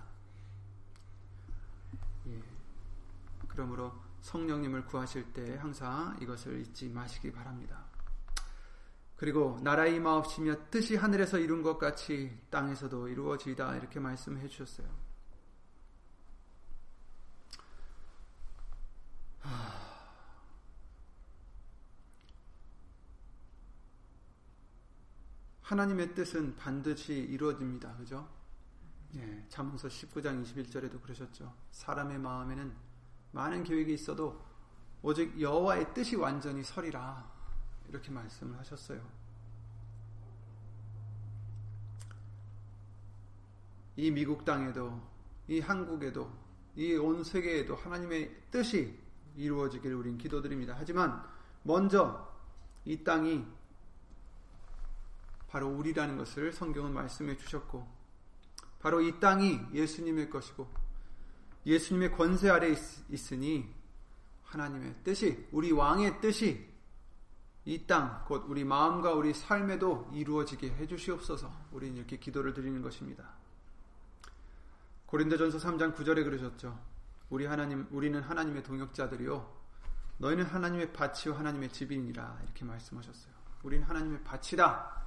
예. 2.27 2.41
그러므로 3.47 3.93
성령님을 4.21 4.85
구하실 4.85 5.33
때 5.33 5.57
항상 5.57 6.15
이것을 6.21 6.61
잊지 6.61 6.89
마시기 6.89 7.31
바랍니다. 7.31 7.85
그리고 9.15 9.57
나라의 9.63 9.95
임하옵시며 9.95 10.69
뜻이 10.69 10.95
하늘에서 10.95 11.39
이룬 11.39 11.63
것 11.63 11.79
같이 11.79 12.37
땅에서도 12.51 13.07
이루어지이다 13.07 13.77
이렇게 13.77 13.99
말씀해 13.99 14.47
주셨어요. 14.47 15.06
하나님의 25.61 26.15
뜻은 26.15 26.55
반드시 26.55 27.13
이루어집니다. 27.13 27.95
그죠? 27.97 28.27
예, 29.15 29.45
잠언서 29.49 29.87
19장 29.89 30.41
21절에도 30.43 31.01
그러셨죠. 31.01 31.53
사람의 31.71 32.19
마음에는 32.19 32.73
많은 33.33 33.63
계획이 33.63 33.93
있어도 33.93 34.41
오직 35.01 35.39
여호와의 35.39 35.93
뜻이 35.93 36.15
완전히 36.15 36.63
서리라. 36.63 37.29
이렇게 37.89 38.11
말씀을 38.11 38.57
하셨어요. 38.59 39.01
이 43.97 44.11
미국 44.11 44.45
땅에도 44.45 45.01
이 45.47 45.59
한국에도 45.59 46.31
이 46.75 46.95
온 46.95 47.23
세계에도 47.23 47.75
하나님의 47.75 48.49
뜻이 48.51 48.97
이루어지기를 49.37 49.95
우린 49.95 50.17
기도드립니다. 50.17 50.75
하지만 50.77 51.23
먼저 51.63 52.33
이 52.85 53.03
땅이 53.03 53.45
바로 55.47 55.69
우리라는 55.69 56.17
것을 56.17 56.51
성경은 56.51 56.93
말씀해 56.93 57.37
주셨고 57.37 57.87
바로 58.79 59.01
이 59.01 59.19
땅이 59.19 59.59
예수님의 59.73 60.29
것이고 60.29 60.67
예수님의 61.65 62.11
권세 62.13 62.49
아래 62.49 62.73
있으니 63.09 63.73
하나님의 64.45 64.95
뜻이 65.03 65.47
우리 65.51 65.71
왕의 65.71 66.21
뜻이 66.21 66.67
이 67.65 67.85
땅, 67.85 68.23
곧 68.25 68.45
우리 68.47 68.63
마음과 68.63 69.13
우리 69.13 69.33
삶에도 69.33 70.09
이루어지게 70.13 70.69
해 70.69 70.87
주시옵소서. 70.87 71.51
우리는 71.73 71.97
이렇게 71.97 72.17
기도를 72.17 72.53
드리는 72.53 72.81
것입니다. 72.81 73.25
고린도전서 75.07 75.57
3장 75.57 75.93
9절에 75.93 76.23
그러셨죠. 76.23 76.79
우리 77.29 77.45
하나님, 77.45 77.87
우리는 77.91 78.21
하나님의 78.21 78.63
동역자들이요. 78.63 79.57
너희는 80.19 80.45
하나님의 80.45 80.93
밭이요 80.93 81.35
하나님의 81.35 81.69
집이니라 81.69 82.39
이렇게 82.43 82.65
말씀하셨어요. 82.65 83.33
우리는 83.63 83.85
하나님의 83.87 84.23
밭이다. 84.23 85.03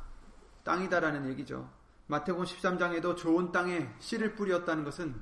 땅이다라는 0.63 1.29
얘기죠. 1.31 1.71
마태복음 2.07 2.45
13장에도 2.45 3.17
좋은 3.17 3.53
땅에 3.53 3.93
씨를 3.99 4.35
뿌렸다는 4.35 4.85
것은 4.85 5.21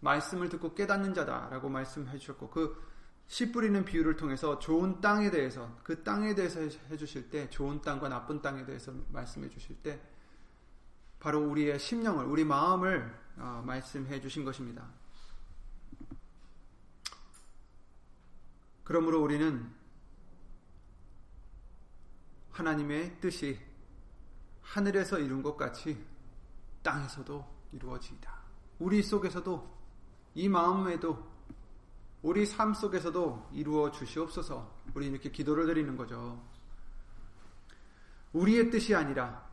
말씀을 0.00 0.48
듣고 0.48 0.74
깨닫는 0.74 1.14
자다라고 1.14 1.68
말씀해 1.68 2.18
주셨고 2.18 2.50
그 2.50 2.90
씨 3.30 3.52
뿌리는 3.52 3.84
비유를 3.84 4.16
통해서 4.16 4.58
좋은 4.58 5.00
땅에 5.00 5.30
대해서 5.30 5.78
그 5.84 6.02
땅에 6.02 6.34
대해서 6.34 6.58
해 6.62 6.96
주실 6.96 7.30
때 7.30 7.48
좋은 7.48 7.80
땅과 7.80 8.08
나쁜 8.08 8.42
땅에 8.42 8.64
대해서 8.64 8.92
말씀해 9.12 9.48
주실 9.48 9.80
때 9.84 10.00
바로 11.20 11.38
우리의 11.48 11.78
심령을 11.78 12.24
우리 12.24 12.44
마음을 12.44 13.16
어, 13.36 13.62
말씀해 13.64 14.20
주신 14.20 14.44
것입니다. 14.44 14.84
그러므로 18.90 19.22
우리는 19.22 19.72
하나님의 22.50 23.20
뜻이 23.20 23.56
하늘에서 24.62 25.20
이룬 25.20 25.44
것 25.44 25.56
같이 25.56 25.96
땅에서도 26.82 27.68
이루어지이다. 27.70 28.42
우리 28.80 29.00
속에서도 29.00 29.78
이 30.34 30.48
마음에도 30.48 31.24
우리 32.20 32.44
삶 32.44 32.74
속에서도 32.74 33.50
이루어 33.52 33.92
주시옵소서. 33.92 34.74
우리 34.92 35.06
이렇게 35.06 35.30
기도를 35.30 35.66
드리는 35.66 35.96
거죠. 35.96 36.44
우리의 38.32 38.72
뜻이 38.72 38.96
아니라 38.96 39.48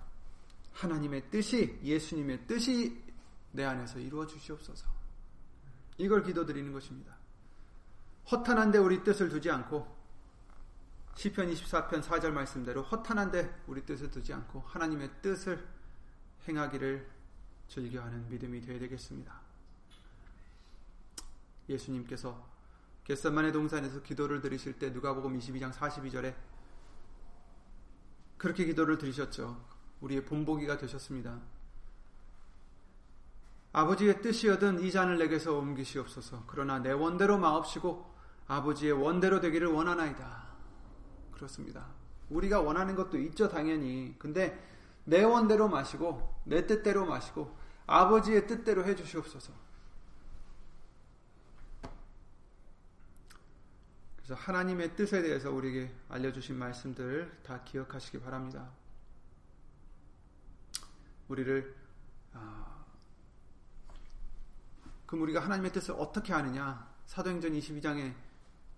하나님의 0.73 1.29
뜻이 1.29 1.79
예수님의 1.83 2.47
뜻이 2.47 3.03
내 3.51 3.65
안에서 3.65 3.99
이루어 3.99 4.25
주시옵소서. 4.25 4.89
이걸 5.99 6.23
기도드리는 6.23 6.73
것입니다. 6.73 7.26
허탄한데 8.31 8.77
우리 8.77 9.03
뜻을 9.03 9.29
두지 9.29 9.49
않고 9.49 9.95
시편 11.15 11.51
24편 11.51 12.01
4절 12.03 12.31
말씀대로 12.31 12.83
허탄한데 12.83 13.63
우리 13.67 13.85
뜻을 13.85 14.11
두지 14.11 14.33
않고 14.33 14.63
하나님의 14.67 15.09
뜻을 15.21 15.65
행하기를 16.47 17.09
즐겨하는 17.67 18.29
믿음이 18.29 18.61
되어야 18.61 18.79
되겠습니다. 18.79 19.41
예수님께서 21.69 22.47
겟셋만의 23.05 23.51
동산에서 23.51 24.01
기도를 24.03 24.41
드리실 24.41 24.77
때 24.77 24.89
누가복음 24.89 25.37
22장 25.39 25.71
42절에 25.71 26.35
그렇게 28.37 28.65
기도를 28.65 28.97
드리셨죠. 28.97 29.65
우리의 30.01 30.25
본보기가 30.25 30.77
되셨습니다. 30.77 31.41
아버지의 33.71 34.21
뜻이여든 34.21 34.81
이 34.81 34.91
잔을 34.91 35.17
내게서 35.17 35.57
옮기시옵소서. 35.57 36.43
그러나 36.47 36.79
내 36.79 36.91
원대로 36.91 37.37
마옵시고 37.37 38.16
아버지의 38.47 38.93
원대로 38.93 39.39
되기를 39.39 39.67
원하나이다. 39.67 40.47
그렇습니다. 41.31 41.85
우리가 42.29 42.61
원하는 42.61 42.95
것도 42.95 43.17
있죠, 43.19 43.47
당연히. 43.49 44.15
근데 44.17 44.57
내 45.03 45.23
원대로 45.23 45.67
마시고, 45.67 46.41
내 46.45 46.65
뜻대로 46.65 47.05
마시고, 47.05 47.55
아버지의 47.85 48.47
뜻대로 48.47 48.83
해주시옵소서. 48.85 49.53
그래서 54.17 54.35
하나님의 54.35 54.95
뜻에 54.97 55.21
대해서 55.21 55.51
우리에게 55.51 55.93
알려주신 56.09 56.57
말씀들 56.57 57.39
다 57.43 57.63
기억하시기 57.63 58.19
바랍니다. 58.19 58.69
우리를 61.29 61.75
아, 62.33 62.85
그럼 65.05 65.23
우리가 65.23 65.39
하나님의 65.39 65.71
뜻을 65.71 65.95
어떻게 65.97 66.33
아느냐? 66.33 66.93
사도행전 67.05 67.53
22장에 67.53 68.13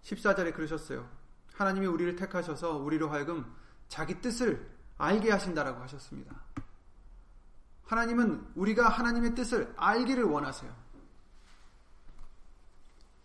14절에 0.03 0.53
그러셨어요. 0.53 1.09
하나님이 1.53 1.87
우리를 1.87 2.15
택하셔서 2.15 2.77
우리로 2.77 3.09
하여금 3.09 3.45
자기 3.87 4.21
뜻을 4.21 4.69
알게 4.97 5.31
하신다라고 5.31 5.81
하셨습니다. 5.81 6.35
하나님은 7.85 8.51
우리가 8.55 8.87
하나님의 8.87 9.35
뜻을 9.35 9.73
알기를 9.75 10.23
원하세요. 10.23 10.73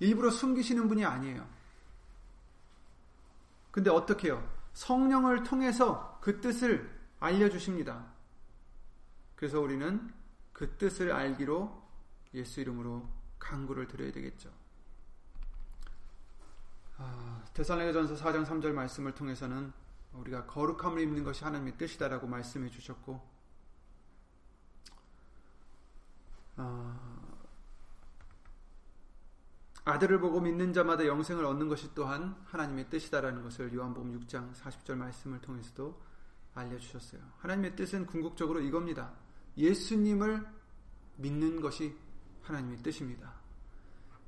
일부러 0.01 0.31
숨기시는 0.31 0.89
분이 0.89 1.05
아니에요. 1.05 1.47
근데 3.71 3.91
어떻게 3.91 4.29
해요? 4.29 4.49
성령을 4.73 5.43
통해서 5.43 6.19
그 6.21 6.41
뜻을 6.41 6.91
알려주십니다. 7.21 8.05
그래서 9.37 9.61
우리는 9.61 10.13
그 10.53 10.77
뜻을 10.77 11.13
알기로 11.13 11.83
예수 12.35 12.61
이름으로 12.61 13.09
강구를 13.39 13.89
드려야 13.89 14.13
되겠죠. 14.13 14.51
아, 16.97 17.45
데살로니가전서 17.55 18.17
4장 18.17 18.45
3절 18.47 18.73
말씀을 18.73 19.15
통해서는 19.15 19.73
우리가 20.13 20.47
거룩함을 20.47 21.01
입는 21.03 21.25
것이 21.25 21.45
하나님의 21.45 21.77
뜻이다라고 21.77 22.27
말씀해 22.27 22.71
주셨고 22.71 23.21
아, 26.57 27.15
아들을 29.85 30.19
보고 30.21 30.41
믿는 30.41 30.73
자마다 30.73 31.05
영생을 31.07 31.45
얻는 31.45 31.69
것이 31.69 31.95
또한 31.95 32.37
하나님의 32.47 32.89
뜻이다라는 32.89 33.43
것을 33.43 33.75
요한복음 33.75 34.21
6장 34.21 34.55
40절 34.55 34.95
말씀을 34.95 35.41
통해서도 35.41 36.01
알려주셨어요. 36.55 37.21
하나님의 37.39 37.77
뜻은 37.77 38.07
궁극적으로 38.07 38.61
이겁니다. 38.61 39.13
예수님을 39.59 40.47
믿는 41.17 41.61
것이 41.61 41.97
하나님의 42.43 42.79
뜻입니다. 42.79 43.34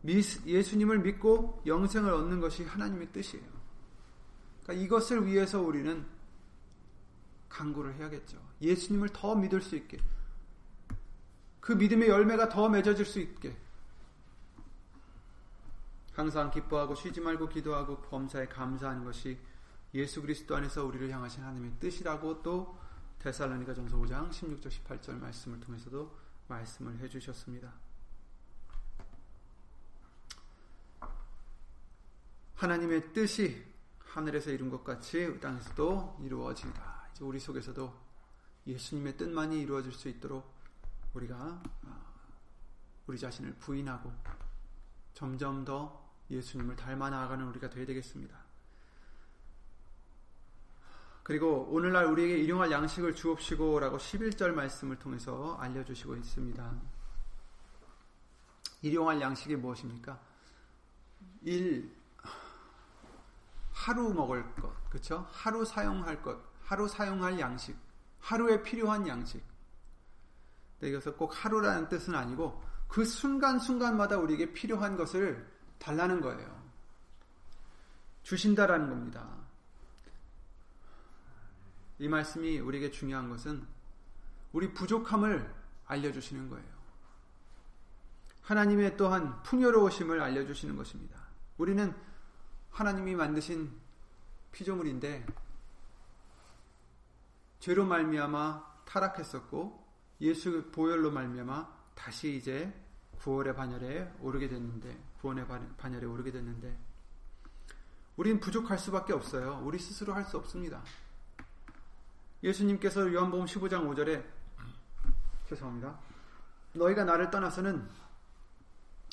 예수님을 0.06 1.00
믿고 1.00 1.62
영생을 1.66 2.12
얻는 2.12 2.40
것이 2.40 2.64
하나님의 2.64 3.12
뜻이에요. 3.12 3.44
그러니까 4.62 4.84
이것을 4.84 5.26
위해서 5.26 5.60
우리는 5.60 6.04
강구를 7.48 7.94
해야겠죠. 7.94 8.38
예수님을 8.60 9.10
더 9.10 9.34
믿을 9.34 9.60
수 9.60 9.76
있게. 9.76 9.98
그 11.60 11.72
믿음의 11.72 12.08
열매가 12.08 12.48
더 12.48 12.68
맺어질 12.68 13.04
수 13.04 13.18
있게. 13.20 13.56
항상 16.12 16.50
기뻐하고 16.50 16.94
쉬지 16.94 17.20
말고 17.20 17.48
기도하고 17.48 18.00
범사에 18.02 18.46
감사하는 18.46 19.04
것이 19.04 19.38
예수 19.94 20.22
그리스도 20.22 20.56
안에서 20.56 20.84
우리를 20.84 21.10
향하신 21.10 21.42
하나님의 21.42 21.72
뜻이라고 21.80 22.42
또 22.42 22.78
데살로니가 23.18 23.74
전서 23.74 23.96
5장 23.96 24.30
16절 24.30 24.68
18절 24.68 25.18
말씀을 25.18 25.60
통해서도 25.60 26.16
말씀을 26.48 26.98
해 26.98 27.08
주셨습니다. 27.08 27.72
하나님의 32.56 33.12
뜻이 33.12 33.64
하늘에서 33.98 34.50
이룬 34.50 34.70
것 34.70 34.82
같이 34.82 35.38
땅에서도 35.40 36.20
이루어지다. 36.22 37.08
이제 37.12 37.24
우리 37.24 37.38
속에서도 37.38 37.94
예수님의 38.66 39.16
뜻만이 39.16 39.60
이루어질 39.60 39.92
수 39.92 40.08
있도록 40.08 40.50
우리가 41.12 41.62
아, 41.84 42.06
우리 43.06 43.18
자신을 43.18 43.54
부인하고 43.56 44.12
점점 45.12 45.64
더 45.64 46.04
예수님을 46.30 46.76
닮아 46.76 47.10
나아가는 47.10 47.46
우리가 47.46 47.70
되어야 47.70 47.86
되겠습니다. 47.86 48.36
그리고 51.22 51.66
오늘날 51.70 52.06
우리에게 52.06 52.38
일용할 52.38 52.70
양식을 52.70 53.14
주옵시고라고 53.14 53.98
11절 53.98 54.52
말씀을 54.52 54.98
통해서 54.98 55.56
알려주시고 55.56 56.16
있습니다. 56.16 56.80
일용할 58.82 59.20
양식이 59.20 59.56
무엇입니까? 59.56 60.20
일, 61.42 61.92
하루 63.86 64.12
먹을 64.12 64.44
것, 64.56 64.90
그쵸? 64.90 65.28
하루 65.30 65.64
사용할 65.64 66.20
것, 66.20 66.36
하루 66.64 66.88
사용할 66.88 67.38
양식, 67.38 67.76
하루에 68.18 68.60
필요한 68.60 69.06
양식. 69.06 69.40
여기서 70.82 71.14
꼭 71.14 71.32
하루라는 71.32 71.88
뜻은 71.88 72.16
아니고 72.16 72.60
그 72.88 73.04
순간순간마다 73.04 74.16
우리에게 74.16 74.52
필요한 74.52 74.96
것을 74.96 75.48
달라는 75.78 76.20
거예요. 76.20 76.66
주신다라는 78.24 78.88
겁니다. 78.88 79.24
이 82.00 82.08
말씀이 82.08 82.58
우리에게 82.58 82.90
중요한 82.90 83.28
것은 83.28 83.64
우리 84.52 84.74
부족함을 84.74 85.54
알려주시는 85.86 86.50
거예요. 86.50 86.76
하나님의 88.42 88.96
또한 88.96 89.40
풍요로우심을 89.44 90.20
알려주시는 90.20 90.74
것입니다. 90.74 91.20
우리는 91.56 91.94
하나님이 92.76 93.14
만드신 93.14 93.72
피조물인데 94.52 95.26
죄로 97.58 97.86
말미암아 97.86 98.82
타락했었고 98.84 99.82
예수 100.20 100.70
보혈로 100.72 101.10
말미암아 101.10 101.74
다시 101.94 102.36
이제 102.36 102.70
구원의 103.18 103.56
반열에 103.56 104.14
오르게 104.20 104.48
됐는데 104.48 104.94
구원의 105.22 105.46
반열에 105.78 106.04
오르게 106.04 106.30
됐는데 106.30 106.78
우리는 108.18 108.40
부족할 108.40 108.78
수밖에 108.78 109.14
없어요. 109.14 109.62
우리 109.64 109.78
스스로 109.78 110.12
할 110.12 110.26
수 110.26 110.36
없습니다. 110.36 110.82
예수님께서 112.42 113.10
요한복음 113.10 113.46
15장 113.46 113.88
5절에 113.88 114.22
죄송합니다. 115.48 115.98
너희가 116.74 117.04
나를 117.04 117.30
떠나서는 117.30 117.88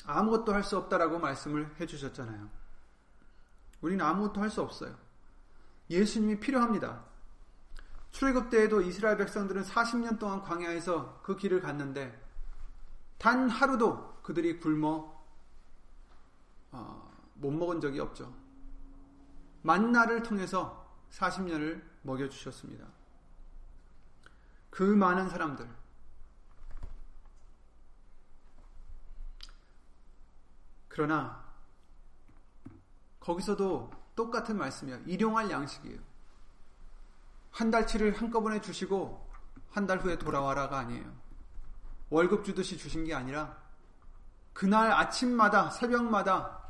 아무것도 0.04 0.52
할 0.52 0.62
수 0.62 0.76
없다라고 0.76 1.18
말씀을 1.18 1.74
해 1.80 1.86
주셨잖아요. 1.86 2.63
우리는 3.84 4.02
아무것도 4.02 4.40
할 4.40 4.48
수 4.48 4.62
없어요. 4.62 4.96
예수님이 5.90 6.40
필요합니다. 6.40 7.04
출애굽 8.12 8.48
때에도 8.48 8.80
이스라엘 8.80 9.18
백성들은 9.18 9.62
40년 9.62 10.18
동안 10.18 10.40
광야에서 10.40 11.20
그 11.22 11.36
길을 11.36 11.60
갔는데 11.60 12.18
단 13.18 13.50
하루도 13.50 14.22
그들이 14.22 14.58
굶어 14.58 15.22
어, 16.72 17.12
못 17.34 17.50
먹은 17.50 17.82
적이 17.82 18.00
없죠. 18.00 18.34
만나를 19.60 20.22
통해서 20.22 20.90
40년을 21.10 21.82
먹여 22.02 22.26
주셨습니다. 22.30 22.86
그 24.70 24.82
많은 24.82 25.28
사람들 25.28 25.68
그러나 30.88 31.43
거기서도 33.24 33.90
똑같은 34.14 34.58
말씀이에요. 34.58 35.00
일용할 35.06 35.50
양식이에요. 35.50 35.98
한 37.50 37.70
달치를 37.70 38.20
한꺼번에 38.20 38.60
주시고 38.60 39.24
한 39.70 39.86
달 39.86 39.98
후에 39.98 40.18
돌아와라가 40.18 40.78
아니에요. 40.78 41.12
월급 42.10 42.44
주듯이 42.44 42.76
주신 42.76 43.04
게 43.04 43.14
아니라 43.14 43.56
그날 44.52 44.92
아침마다 44.92 45.70
새벽마다 45.70 46.62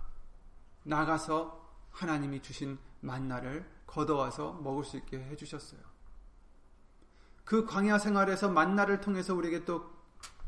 나가서 0.84 1.68
하나님이 1.90 2.40
주신 2.40 2.78
만나를 3.00 3.68
걷어와서 3.86 4.54
먹을 4.62 4.84
수 4.84 4.96
있게 4.96 5.18
해주셨어요. 5.18 5.80
그 7.44 7.66
광야 7.66 7.98
생활에서 7.98 8.48
만나를 8.48 9.00
통해서 9.00 9.34
우리에게 9.34 9.64
또 9.66 9.92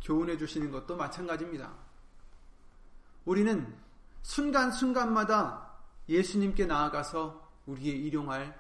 교훈해 0.03 0.39
주시는 0.39 0.71
것도 0.71 0.97
마찬가지입니다. 0.97 1.75
우리는 3.27 3.77
순간순간마다 4.23 5.66
예수님께 6.09 6.67
나아가서 6.67 7.47
우리의 7.67 7.99
일용할 8.05 8.59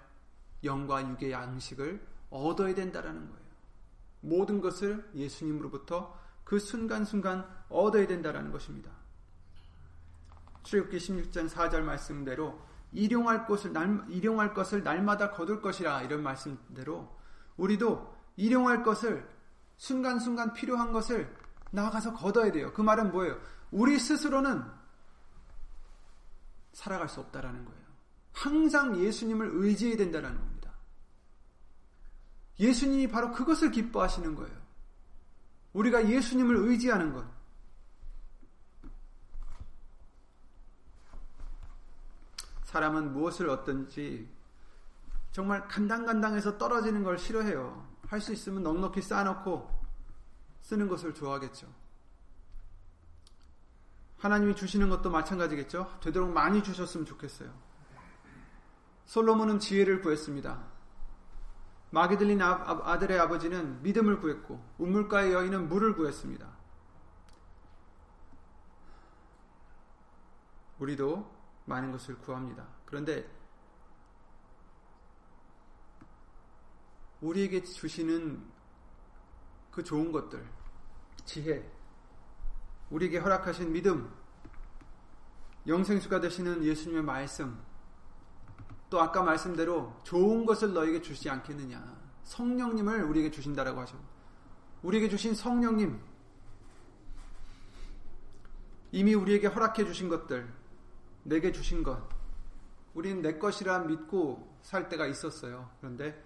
영과 0.65 1.09
육의 1.09 1.31
양식을 1.31 2.05
얻어야 2.31 2.75
된다라는 2.75 3.29
거예요. 3.29 3.47
모든 4.21 4.61
것을 4.61 5.09
예수님으로부터 5.15 6.19
그 6.45 6.59
순간순간 6.59 7.47
얻어야 7.69 8.07
된다라는 8.07 8.51
것입니다. 8.51 8.91
출애굽기 10.65 10.99
16장 10.99 11.49
4절 11.49 11.83
말씀대로 11.83 12.61
일용할 12.93 13.47
것을 13.47 13.73
날, 13.73 14.05
일용할 14.09 14.55
것을 14.55 14.83
날마다 14.83 15.31
거둘 15.31 15.61
것이라 15.61 16.03
이런 16.03 16.23
말씀대로 16.23 17.17
우리도 17.57 18.15
일용할 18.37 18.83
것을 18.83 19.29
순간순간 19.77 20.55
필요한 20.55 20.93
것을 20.93 21.33
나아가서 21.71 22.15
거둬야 22.15 22.51
돼요. 22.53 22.73
그 22.73 22.83
말은 22.83 23.13
뭐예요? 23.13 23.39
우리 23.71 23.99
스스로는 23.99 24.63
살아갈 26.77 27.09
수 27.09 27.21
없다라는 27.21 27.65
거예요. 27.65 27.81
항상 28.35 28.99
예수님을 28.99 29.51
의지해야 29.55 29.97
된다는 29.97 30.37
겁니다. 30.37 30.73
예수님이 32.61 33.09
바로 33.09 33.33
그것을 33.33 33.71
기뻐하시는 33.71 34.35
거예요. 34.35 34.55
우리가 35.73 36.07
예수님을 36.07 36.55
의지하는 36.55 37.15
것. 37.15 37.27
사람은 42.65 43.15
무엇을 43.15 43.49
얻든지 43.49 44.29
정말 45.33 45.67
간당간당해서 45.67 46.59
떨어지는 46.59 47.03
걸 47.03 47.19
싫어해요. 47.19 47.87
할 48.07 48.21
수 48.21 48.35
있으면 48.35 48.62
넉넉히 48.62 49.01
쌓아놓고 49.01 49.69
쓰는 50.61 50.89
것을 50.89 51.15
좋아하겠죠. 51.15 51.86
하나님이 54.18 54.57
주시는 54.57 54.88
것도 54.88 55.11
마찬가지겠죠. 55.11 55.98
되도록 56.00 56.31
많이 56.31 56.62
주셨으면 56.62 57.07
좋겠어요. 57.07 57.52
솔로몬은 59.07 59.61
지혜를 59.61 60.00
구했습니다. 60.02 60.76
마귀 61.90 62.18
들린 62.18 62.42
아, 62.42 62.98
들의 62.98 63.18
아버지는 63.18 63.83
믿음을 63.83 64.20
구했고 64.20 64.62
우물가의 64.79 65.33
여인은 65.33 65.68
물을 65.68 65.94
구했습니다. 65.94 66.46
우리도 70.79 71.35
많은 71.64 71.92
것을 71.92 72.18
구합니다. 72.18 72.66
그런데 72.85 73.29
우리에게 77.20 77.62
주시는 77.62 78.44
그 79.70 79.83
좋은 79.83 80.12
것들, 80.12 80.46
지혜, 81.24 81.76
우리에게 82.90 83.18
허락하신 83.18 83.72
믿음, 83.72 84.11
영생수가 85.66 86.20
되시는 86.20 86.64
예수님의 86.64 87.03
말씀, 87.03 87.59
또 88.88 89.01
아까 89.01 89.22
말씀대로 89.22 89.99
좋은 90.05 90.46
것을 90.46 90.72
너에게 90.72 91.01
주시지 91.03 91.29
않겠느냐. 91.29 91.96
성령님을 92.25 93.03
우리에게 93.03 93.31
주신다라고 93.31 93.81
하셨고, 93.81 94.05
우리에게 94.83 95.09
주신 95.09 95.35
성령님, 95.35 96.01
이미 98.92 99.14
우리에게 99.14 99.49
허락해 99.49 99.85
주신 99.85 100.09
것들, 100.09 100.53
내게 101.25 101.51
주신 101.51 101.83
것, 101.83 102.01
우리는 102.94 103.20
내 103.20 103.38
것이라 103.38 103.81
믿고 103.81 104.59
살 104.62 104.88
때가 104.88 105.07
있었어요. 105.07 105.70
그런데 105.81 106.25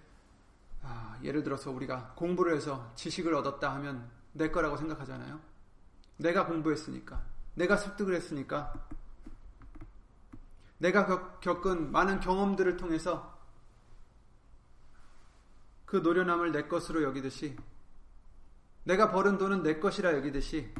아, 0.81 1.19
예를 1.21 1.43
들어서 1.43 1.69
우리가 1.69 2.13
공부를 2.15 2.55
해서 2.55 2.91
지식을 2.95 3.35
얻었다 3.35 3.73
하면 3.75 4.09
내 4.31 4.49
거라고 4.49 4.77
생각하잖아요. 4.77 5.50
내가 6.21 6.45
공부했으니까, 6.45 7.23
내가 7.55 7.75
습득을 7.77 8.13
했으니까, 8.15 8.87
내가 10.77 11.39
겪은 11.39 11.91
많은 11.91 12.19
경험들을 12.19 12.77
통해서 12.77 13.39
그 15.85 15.97
노련함을 15.97 16.51
내 16.51 16.67
것으로 16.67 17.03
여기듯이, 17.03 17.57
내가 18.83 19.11
벌은 19.11 19.37
돈은 19.37 19.63
내 19.63 19.79
것이라 19.79 20.13
여기듯이, 20.13 20.73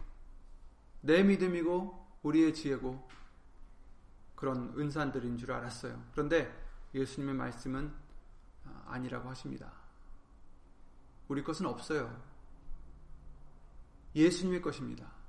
내 1.02 1.24
믿음이고 1.24 2.20
우리의 2.24 2.54
지혜고 2.54 3.10
그런 4.36 4.74
은산들인 4.78 5.38
줄 5.38 5.52
알았어요. 5.52 6.04
그런데 6.12 6.52
예수님의 6.94 7.36
말씀은 7.36 7.94
아니라고 8.86 9.30
하십니다. 9.30 9.72
우리 11.28 11.44
것은 11.44 11.66
없어요. 11.66 12.22
예수님의 14.16 14.62
것입니다. 14.62 15.21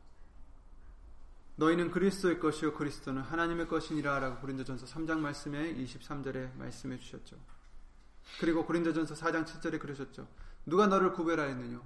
너희는 1.56 1.90
그리스도의 1.90 2.40
것이요 2.40 2.72
그리스도는 2.74 3.22
하나님의 3.22 3.68
것이니라 3.68 4.18
라고 4.18 4.40
고린도전서 4.40 4.86
3장 4.86 5.18
말씀에 5.18 5.74
23절에 5.74 6.56
말씀해 6.56 6.98
주셨죠. 6.98 7.36
그리고 8.40 8.64
고린도전서 8.64 9.14
4장 9.14 9.44
7절에 9.44 9.78
그러셨죠. 9.78 10.26
누가 10.64 10.86
너를 10.86 11.12
구별하였느냐? 11.12 11.80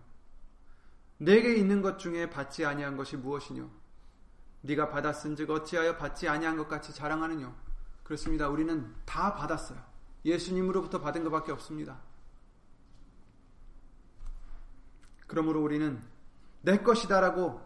내게 1.18 1.56
있는 1.56 1.82
것 1.82 1.98
중에 1.98 2.30
받지 2.30 2.64
아니한 2.64 2.96
것이 2.96 3.16
무엇이뇨? 3.16 3.68
네가 4.62 4.90
받았은즉 4.90 5.50
어찌하여 5.50 5.96
받지 5.96 6.28
아니한 6.28 6.56
것 6.56 6.68
같이 6.68 6.94
자랑하느뇨? 6.94 7.52
그렇습니다. 8.02 8.48
우리는 8.48 8.94
다 9.04 9.34
받았어요. 9.34 9.82
예수님으로부터 10.24 11.00
받은 11.00 11.24
것밖에 11.24 11.52
없습니다. 11.52 12.00
그러므로 15.26 15.62
우리는 15.62 16.00
내 16.62 16.78
것이다라고 16.78 17.60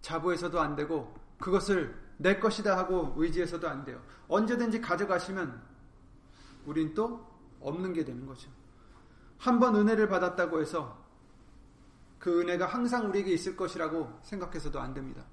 자부해서도 0.00 0.60
안 0.60 0.76
되고 0.76 1.14
그것을 1.42 1.92
내 2.18 2.38
것이다 2.38 2.78
하고 2.78 3.12
의지해서도 3.16 3.68
안 3.68 3.84
돼요. 3.84 4.00
언제든지 4.28 4.80
가져가시면 4.80 5.60
우린 6.64 6.94
또 6.94 7.28
없는 7.60 7.92
게 7.92 8.04
되는 8.04 8.24
거죠. 8.24 8.48
한번 9.38 9.74
은혜를 9.74 10.08
받았다고 10.08 10.60
해서 10.60 11.04
그 12.20 12.40
은혜가 12.40 12.66
항상 12.66 13.08
우리에게 13.08 13.32
있을 13.32 13.56
것이라고 13.56 14.20
생각해서도 14.22 14.80
안 14.80 14.94
됩니다. 14.94 15.24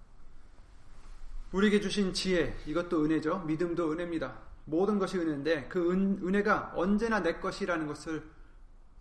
우리에게 1.52 1.80
주신 1.80 2.12
지혜, 2.12 2.58
이것도 2.66 3.06
은혜죠. 3.06 3.42
믿음도 3.42 3.92
은혜입니다. 3.92 4.40
모든 4.66 4.98
것이 4.98 5.20
은혜인데 5.20 5.68
그 5.68 5.92
은, 5.92 6.20
은혜가 6.24 6.74
언제나 6.76 7.22
내 7.22 7.40
것이라는 7.40 7.86
것을 7.86 8.28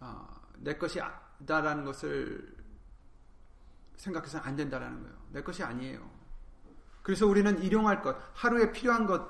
어, 0.00 0.28
내 0.58 0.76
것이다라는 0.76 1.86
것을 1.86 2.54
생각해서는 3.96 4.46
안 4.46 4.56
된다라는 4.56 5.02
거예요. 5.02 5.16
내 5.30 5.42
것이 5.42 5.62
아니에요. 5.62 6.17
그래서 7.08 7.26
우리는 7.26 7.62
일용할 7.62 8.02
것, 8.02 8.18
하루에 8.34 8.70
필요한 8.70 9.06
것, 9.06 9.26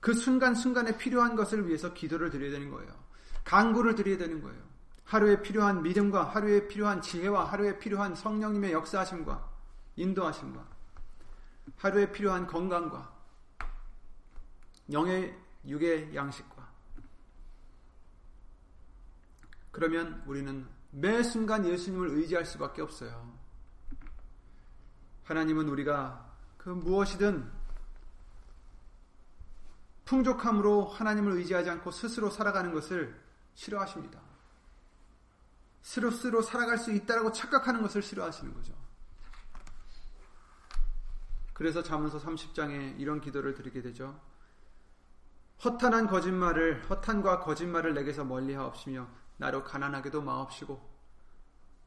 그 0.00 0.14
순간순간에 0.14 0.96
필요한 0.96 1.36
것을 1.36 1.68
위해서 1.68 1.92
기도를 1.92 2.30
드려야 2.30 2.50
되는 2.50 2.70
거예요. 2.70 2.90
강구를 3.44 3.96
드려야 3.96 4.16
되는 4.16 4.40
거예요. 4.40 4.58
하루에 5.04 5.42
필요한 5.42 5.82
믿음과 5.82 6.24
하루에 6.30 6.66
필요한 6.68 7.02
지혜와 7.02 7.44
하루에 7.44 7.78
필요한 7.78 8.14
성령님의 8.14 8.72
역사하심과 8.72 9.46
인도하심과 9.96 10.66
하루에 11.76 12.10
필요한 12.12 12.46
건강과 12.46 13.14
영의 14.90 15.38
육의 15.66 16.14
양식과 16.14 16.66
그러면 19.70 20.22
우리는 20.26 20.66
매 20.92 21.22
순간 21.22 21.66
예수님을 21.66 22.08
의지할 22.08 22.46
수밖에 22.46 22.80
없어요. 22.80 23.30
하나님은 25.24 25.68
우리가 25.68 26.31
그 26.62 26.68
무엇이든 26.70 27.50
풍족함으로 30.04 30.84
하나님을 30.86 31.32
의지하지 31.32 31.70
않고 31.70 31.90
스스로 31.90 32.30
살아가는 32.30 32.72
것을 32.72 33.20
싫어하십니다. 33.54 34.20
스스로 35.82 36.42
살아갈 36.42 36.78
수 36.78 36.92
있다라고 36.92 37.32
착각하는 37.32 37.82
것을 37.82 38.02
싫어하시는 38.02 38.54
거죠. 38.54 38.74
그래서 41.52 41.82
자문서 41.82 42.18
30장에 42.20 42.98
이런 42.98 43.20
기도를 43.20 43.54
드리게 43.54 43.82
되죠. 43.82 44.20
허탄한 45.64 46.06
거짓말을 46.06 46.88
허탄과 46.88 47.40
거짓말을 47.40 47.94
내게서 47.94 48.24
멀리하옵시며 48.24 49.08
나로 49.36 49.64
가난하게도 49.64 50.22
마옵시고 50.22 50.92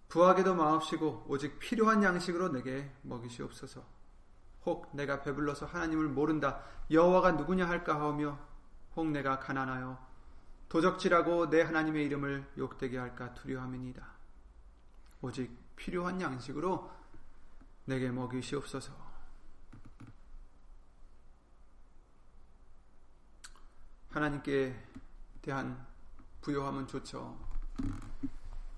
부하게도 0.09 0.55
마옵시고 0.55 1.25
오직 1.27 1.59
필요한 1.59 2.03
양식으로 2.03 2.49
내게 2.49 2.91
먹이시옵소서. 3.03 3.94
혹 4.65 4.89
내가 4.93 5.21
배불러서 5.21 5.65
하나님을 5.65 6.07
모른다 6.07 6.61
여호와가 6.89 7.33
누구냐 7.33 7.67
할까 7.67 7.99
하오며 7.99 8.37
혹 8.95 9.07
내가 9.07 9.39
가난하여 9.39 9.97
도적질하고 10.69 11.49
내 11.49 11.61
하나님의 11.61 12.05
이름을 12.05 12.51
욕되게 12.57 12.97
할까 12.97 13.33
두려함이니다. 13.33 14.05
오직 15.21 15.55
필요한 15.75 16.19
양식으로 16.19 16.91
내게 17.85 18.09
먹이시옵소서. 18.09 18.93
하나님께 24.09 24.75
대한 25.41 25.85
부요함은 26.41 26.87
좋죠. 26.87 27.37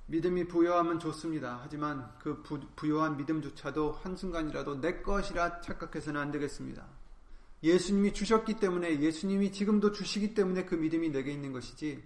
믿음이 0.08 0.48
부여하면 0.48 1.00
좋습니다. 1.00 1.60
하지만 1.62 2.10
그 2.20 2.42
부, 2.42 2.60
부여한 2.76 3.18
믿음조차도 3.18 3.92
한순간이라도 4.04 4.80
내 4.82 5.02
것이라 5.02 5.62
착각해서는 5.62 6.20
안 6.20 6.32
되겠습니다. 6.32 6.86
예수님이 7.64 8.14
주셨기 8.14 8.56
때문에 8.56 9.02
예수님이 9.02 9.52
지금도 9.52 9.92
주시기 9.92 10.34
때문에 10.34 10.66
그 10.66 10.76
믿음이 10.76 11.10
내게 11.10 11.32
있는 11.32 11.52
것이지 11.52 12.04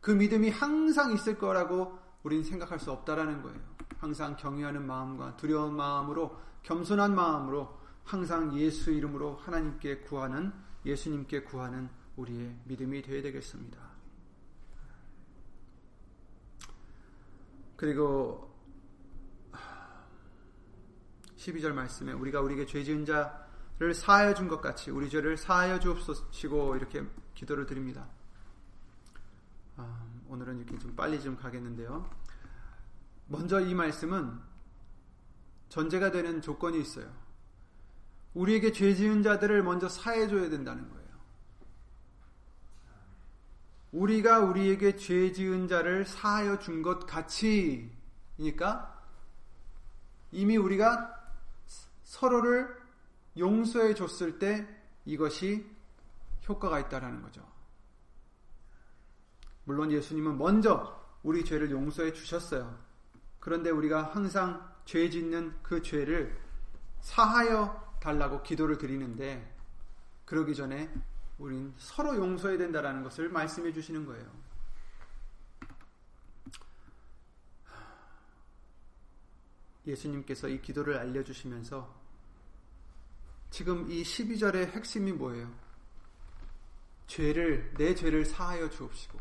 그 0.00 0.10
믿음이 0.10 0.50
항상 0.50 1.12
있을 1.12 1.38
거라고 1.38 1.98
우린 2.22 2.42
생각할 2.44 2.78
수 2.78 2.90
없다라는 2.92 3.42
거예요. 3.42 3.58
항상 3.98 4.36
경외하는 4.36 4.86
마음과 4.86 5.36
두려운 5.36 5.76
마음으로 5.76 6.38
겸손한 6.62 7.14
마음으로 7.14 7.78
항상 8.04 8.56
예수 8.58 8.90
이름으로 8.90 9.36
하나님께 9.36 9.98
구하는 10.00 10.52
예수님께 10.86 11.42
구하는 11.42 11.88
우리의 12.16 12.54
믿음이 12.64 13.02
되어야 13.02 13.22
되겠습니다. 13.22 13.93
그리고 17.76 18.52
12절 21.36 21.72
말씀에 21.72 22.12
우리가 22.12 22.40
우리에게 22.40 22.66
죄 22.66 22.82
지은 22.82 23.04
자 23.04 23.44
죄를 23.78 23.92
사하여 23.92 24.34
준 24.34 24.48
것 24.48 24.60
같이 24.60 24.90
우리 24.90 25.10
죄를 25.10 25.36
사하여 25.36 25.78
주옵소시고 25.80 26.76
이렇게 26.76 27.04
기도를 27.34 27.66
드립니다. 27.66 28.08
아, 29.76 30.06
오늘은 30.28 30.58
이렇게 30.58 30.78
좀 30.78 30.94
빨리 30.94 31.20
좀 31.20 31.36
가겠는데요. 31.36 32.08
먼저 33.26 33.60
이 33.60 33.74
말씀은 33.74 34.38
전제가 35.68 36.12
되는 36.12 36.40
조건이 36.40 36.80
있어요. 36.80 37.12
우리에게 38.34 38.72
죄 38.72 38.94
지은 38.94 39.22
자들을 39.22 39.62
먼저 39.64 39.88
사해 39.88 40.28
줘야 40.28 40.48
된다는 40.48 40.88
거예요. 40.90 41.03
우리가 43.94 44.40
우리에게 44.40 44.96
죄 44.96 45.30
지은 45.30 45.68
자를 45.68 46.04
사하여 46.04 46.58
준 46.58 46.82
것 46.82 47.06
같이니까 47.06 47.92
이미 50.32 50.56
우리가 50.56 51.14
서로를 52.02 52.76
용서해 53.38 53.94
줬을 53.94 54.40
때 54.40 54.66
이것이 55.04 55.64
효과가 56.48 56.80
있다라는 56.80 57.22
거죠. 57.22 57.46
물론 59.62 59.92
예수님은 59.92 60.38
먼저 60.38 61.00
우리 61.22 61.44
죄를 61.44 61.70
용서해 61.70 62.12
주셨어요. 62.12 62.76
그런데 63.38 63.70
우리가 63.70 64.02
항상 64.02 64.68
죄 64.84 65.08
짓는 65.08 65.54
그 65.62 65.80
죄를 65.82 66.36
사하여 67.00 67.94
달라고 68.00 68.42
기도를 68.42 68.76
드리는데 68.76 69.54
그러기 70.24 70.56
전에 70.56 70.92
우린 71.38 71.74
서로 71.76 72.16
용서해야 72.16 72.58
된다라는 72.58 73.02
것을 73.02 73.28
말씀해 73.28 73.72
주시는 73.72 74.06
거예요. 74.06 74.44
예수님께서 79.86 80.48
이 80.48 80.60
기도를 80.62 80.96
알려주시면서 80.96 82.04
지금 83.50 83.90
이 83.90 84.02
12절의 84.02 84.70
핵심이 84.70 85.12
뭐예요? 85.12 85.52
죄를, 87.06 87.74
내 87.76 87.94
죄를 87.94 88.24
사하여 88.24 88.70
주옵시고. 88.70 89.18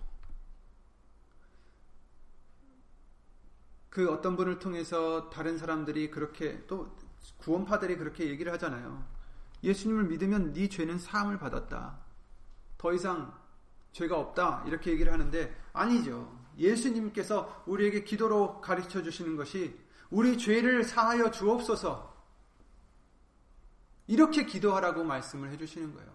그 3.89 4.12
어떤 4.12 4.36
분을 4.36 4.58
통해서 4.58 5.30
다른 5.30 5.58
사람들이 5.58 6.10
그렇게 6.10 6.65
또 6.65 6.97
구원파들이 7.38 7.97
그렇게 7.97 8.28
얘기를 8.28 8.52
하잖아요. 8.54 9.06
예수님을 9.63 10.04
믿으면 10.06 10.54
네 10.54 10.67
죄는 10.67 10.99
사함을 10.99 11.39
받았다. 11.39 11.99
더 12.78 12.93
이상 12.93 13.34
죄가 13.93 14.19
없다. 14.19 14.63
이렇게 14.67 14.91
얘기를 14.91 15.12
하는데 15.12 15.56
아니죠. 15.71 16.38
예수님께서 16.58 17.63
우리에게 17.65 18.04
기도로 18.04 18.62
가르쳐 18.62 19.02
주시는 19.02 19.36
것이 19.38 19.80
우리 20.10 20.38
죄를 20.38 20.84
사하여 20.84 21.32
주옵소서. 21.32 22.13
이렇게 24.08 24.45
기도하라고 24.45 25.04
말씀을 25.04 25.49
해 25.49 25.58
주시는 25.58 25.93
거예요. 25.93 26.12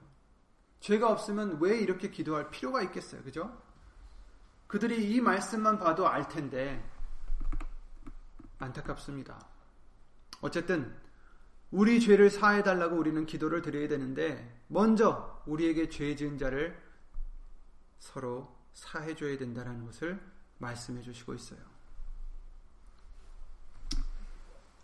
죄가 0.81 1.11
없으면 1.11 1.59
왜 1.61 1.79
이렇게 1.79 2.11
기도할 2.11 2.51
필요가 2.51 2.83
있겠어요. 2.83 3.23
그죠? 3.23 3.61
그들이 4.67 5.15
이 5.15 5.21
말씀만 5.21 5.79
봐도 5.79 6.07
알 6.07 6.29
텐데 6.29 6.85
안타깝습니다. 8.59 9.45
어쨌든 10.41 10.95
우리 11.71 12.01
죄를 12.01 12.31
사해 12.31 12.63
달라고 12.63 12.97
우리는 12.97 13.27
기도를 13.27 13.63
드려야 13.63 13.89
되는데 13.89 14.63
먼저 14.69 15.43
우리에게 15.47 15.89
죄 15.89 16.17
지은 16.17 16.39
자를 16.39 16.81
서로 17.99 18.57
사해 18.73 19.15
줘야 19.15 19.37
된다는 19.37 19.85
것을 19.85 20.21
말씀해 20.59 21.03
주시고 21.03 21.35
있어요. 21.35 21.61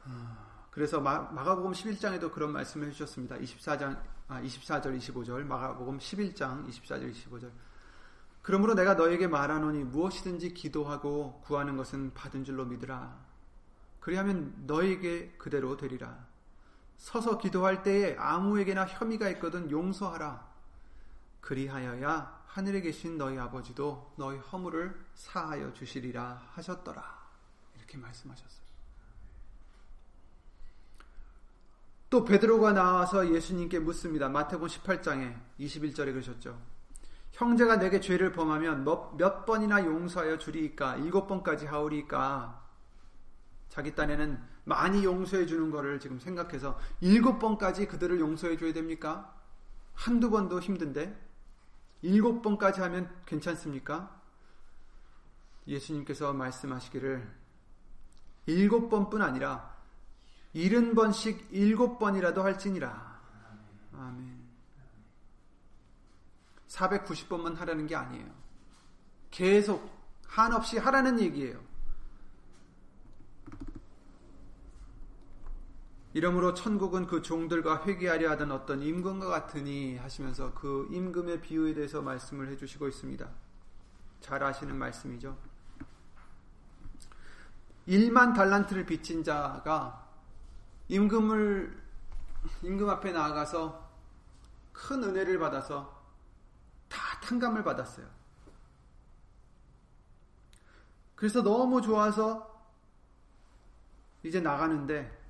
아, 0.04 0.66
그래서 0.70 1.00
마 1.00 1.32
가복음 1.32 1.72
11장에도 1.72 2.30
그런 2.30 2.52
말씀을 2.52 2.88
해 2.88 2.92
주셨습니다. 2.92 3.36
24장 3.36 3.98
아 4.28 4.40
24절 4.40 4.98
25절 4.98 5.44
마가복음 5.44 5.98
11장 5.98 6.68
24절 6.68 7.12
25절 7.12 7.50
그러므로 8.42 8.74
내가 8.74 8.94
너에게 8.94 9.26
말하노니 9.26 9.84
무엇이든지 9.84 10.52
기도하고 10.52 11.40
구하는 11.44 11.78
것은 11.78 12.12
받은 12.12 12.44
줄로 12.44 12.66
믿으라. 12.66 13.16
그리하면 14.00 14.54
너에게 14.66 15.30
그대로 15.38 15.78
되리라. 15.78 16.26
서서 16.96 17.38
기도할 17.38 17.82
때에 17.82 18.16
아무에게나 18.18 18.86
혐의가 18.86 19.28
있거든 19.30 19.70
용서하라. 19.70 20.54
그리하여야 21.40 22.44
하늘에 22.46 22.80
계신 22.80 23.18
너희 23.18 23.38
아버지도 23.38 24.12
너희 24.16 24.38
허물을 24.38 25.04
사하여 25.14 25.72
주시리라 25.74 26.50
하셨더라. 26.52 27.24
이렇게 27.76 27.98
말씀하셨어요. 27.98 28.64
또 32.10 32.24
베드로가 32.24 32.72
나와서 32.72 33.28
예수님께 33.34 33.80
묻습니다. 33.80 34.28
마태복음 34.28 34.68
18장에 34.68 35.36
21절에 35.58 36.12
그러셨죠. 36.12 36.56
형제가 37.32 37.78
내게 37.80 38.00
죄를 38.00 38.30
범하면 38.30 38.84
몇, 38.84 39.16
몇 39.16 39.44
번이나 39.44 39.84
용서하여 39.84 40.38
주리이까? 40.38 40.96
일곱 40.98 41.26
번까지 41.26 41.66
하오리이까? 41.66 42.62
자기 43.68 43.96
딴에는 43.96 44.53
많이 44.64 45.04
용서해 45.04 45.46
주는 45.46 45.70
거를 45.70 46.00
지금 46.00 46.18
생각해서 46.18 46.78
일곱 47.00 47.38
번까지 47.38 47.86
그들을 47.86 48.18
용서해 48.18 48.56
줘야 48.56 48.72
됩니까? 48.72 49.34
한두 49.94 50.30
번도 50.30 50.60
힘든데 50.60 51.20
일곱 52.02 52.42
번까지 52.42 52.80
하면 52.80 53.14
괜찮습니까? 53.26 54.20
예수님께서 55.66 56.32
말씀하시기를 56.32 57.44
일곱 58.46 58.90
번뿐 58.90 59.22
아니라 59.22 59.74
일흔 60.52 60.94
번씩 60.94 61.48
일곱 61.50 61.98
번이라도 61.98 62.42
할지니라. 62.42 63.20
아멘. 63.94 64.44
490번만 66.68 67.56
하라는 67.56 67.86
게 67.86 67.96
아니에요. 67.96 68.26
계속 69.30 69.90
한없이 70.26 70.78
하라는 70.78 71.20
얘기예요. 71.20 71.63
이러므로 76.14 76.54
천국은 76.54 77.08
그 77.08 77.22
종들과 77.22 77.84
회개하려 77.84 78.30
하던 78.30 78.52
어떤 78.52 78.80
임금과 78.80 79.26
같으니 79.26 79.96
하시면서 79.96 80.54
그 80.54 80.86
임금의 80.92 81.40
비유에 81.40 81.74
대해서 81.74 82.00
말씀을 82.02 82.48
해주시고 82.50 82.86
있습니다. 82.86 83.28
잘 84.20 84.42
아시는 84.44 84.76
말씀이죠. 84.76 85.36
1만 87.88 88.32
달란트를 88.34 88.86
빚진 88.86 89.24
자가 89.24 90.08
임금을 90.86 91.82
임금 92.62 92.88
앞에 92.88 93.10
나아가서 93.10 93.90
큰 94.72 95.02
은혜를 95.02 95.40
받아서 95.40 96.00
다 96.88 96.98
탕감을 97.22 97.64
받았어요. 97.64 98.06
그래서 101.16 101.42
너무 101.42 101.82
좋아서 101.82 102.54
이제 104.22 104.40
나가는데 104.40 105.23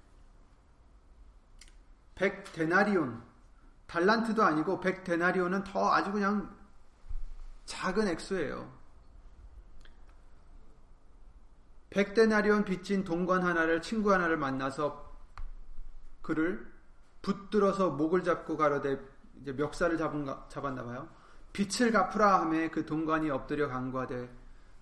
100데나리온 2.16 3.22
달란트도 3.86 4.42
아니고 4.42 4.80
100데나리온은 4.80 5.64
더 5.64 5.92
아주 5.92 6.12
그냥 6.12 6.54
작은 7.66 8.08
액수예요. 8.08 8.72
100데나리온 11.90 12.64
빚진 12.64 13.04
동관 13.04 13.42
하나를 13.42 13.80
친구 13.82 14.12
하나를 14.12 14.36
만나서 14.36 15.12
그를 16.22 16.72
붙들어서 17.22 17.90
목을 17.90 18.24
잡고 18.24 18.56
가로되 18.56 19.00
이제 19.40 19.52
멱살을 19.52 19.96
잡은 19.96 20.26
잡았나 20.48 20.84
봐요. 20.84 21.08
빛을 21.52 21.92
갚으라 21.92 22.40
하매 22.40 22.68
그 22.70 22.84
동관이 22.84 23.30
엎드려 23.30 23.68
간과되 23.68 24.28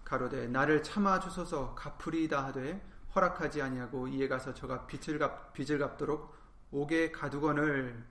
가로되 0.05 0.49
나를 0.49 0.83
참아 0.83 1.21
주소서 1.21 1.75
갚으리이다 1.75 2.45
하되 2.47 2.81
허락하지 3.15 3.61
아니하고 3.61 4.09
이에 4.09 4.27
가서 4.27 4.55
저가 4.55 4.87
빛을 4.87 5.19
갚 5.19 5.53
빚을 5.53 5.79
갚도록 5.79 6.35
옥에 6.73 7.13
가두건을 7.13 8.05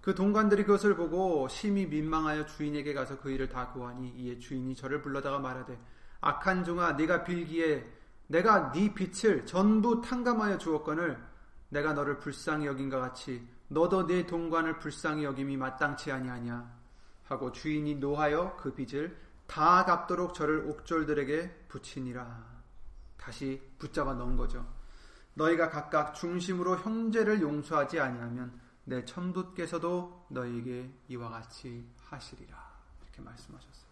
그 0.00 0.14
동관들이 0.14 0.64
그것을 0.64 0.96
보고 0.96 1.46
심히 1.48 1.86
민망하여 1.86 2.46
주인에게 2.46 2.94
가서 2.94 3.20
그 3.20 3.30
일을 3.30 3.48
다 3.48 3.68
고하니 3.68 4.10
이에 4.16 4.38
주인이 4.38 4.74
저를 4.74 5.02
불러다가 5.02 5.38
말하되 5.38 5.78
악한 6.20 6.64
종아 6.64 6.92
네가 6.92 7.24
빌기에 7.24 7.86
내가 8.28 8.72
네 8.72 8.92
빛을 8.94 9.44
전부 9.44 10.00
탕감하여 10.00 10.58
주었거늘 10.58 11.22
내가 11.68 11.92
너를 11.92 12.18
불쌍히 12.18 12.66
여긴 12.66 12.88
것 12.88 12.98
같이 12.98 13.46
너도 13.68 14.06
네 14.06 14.26
동관을 14.26 14.78
불쌍히 14.78 15.24
여김이 15.24 15.56
마땅치 15.56 16.10
아니하냐 16.10 16.82
하고 17.24 17.52
주인이 17.52 17.96
노하여 17.96 18.56
그 18.56 18.74
빚을 18.74 19.16
다 19.46 19.84
갚도록 19.84 20.34
저를 20.34 20.68
옥졸들에게 20.68 21.66
붙이니라 21.68 22.44
다시 23.16 23.60
붙잡아 23.78 24.14
넣은 24.14 24.36
거죠. 24.36 24.66
너희가 25.34 25.70
각각 25.70 26.14
중심으로 26.14 26.78
형제를 26.78 27.40
용서하지 27.40 28.00
아니하면 28.00 28.60
내 28.84 29.04
천부께서도 29.04 30.26
너희에게 30.30 30.92
이와 31.08 31.30
같이 31.30 31.88
하시리라. 32.04 32.72
이렇게 33.02 33.22
말씀하셨어요. 33.22 33.90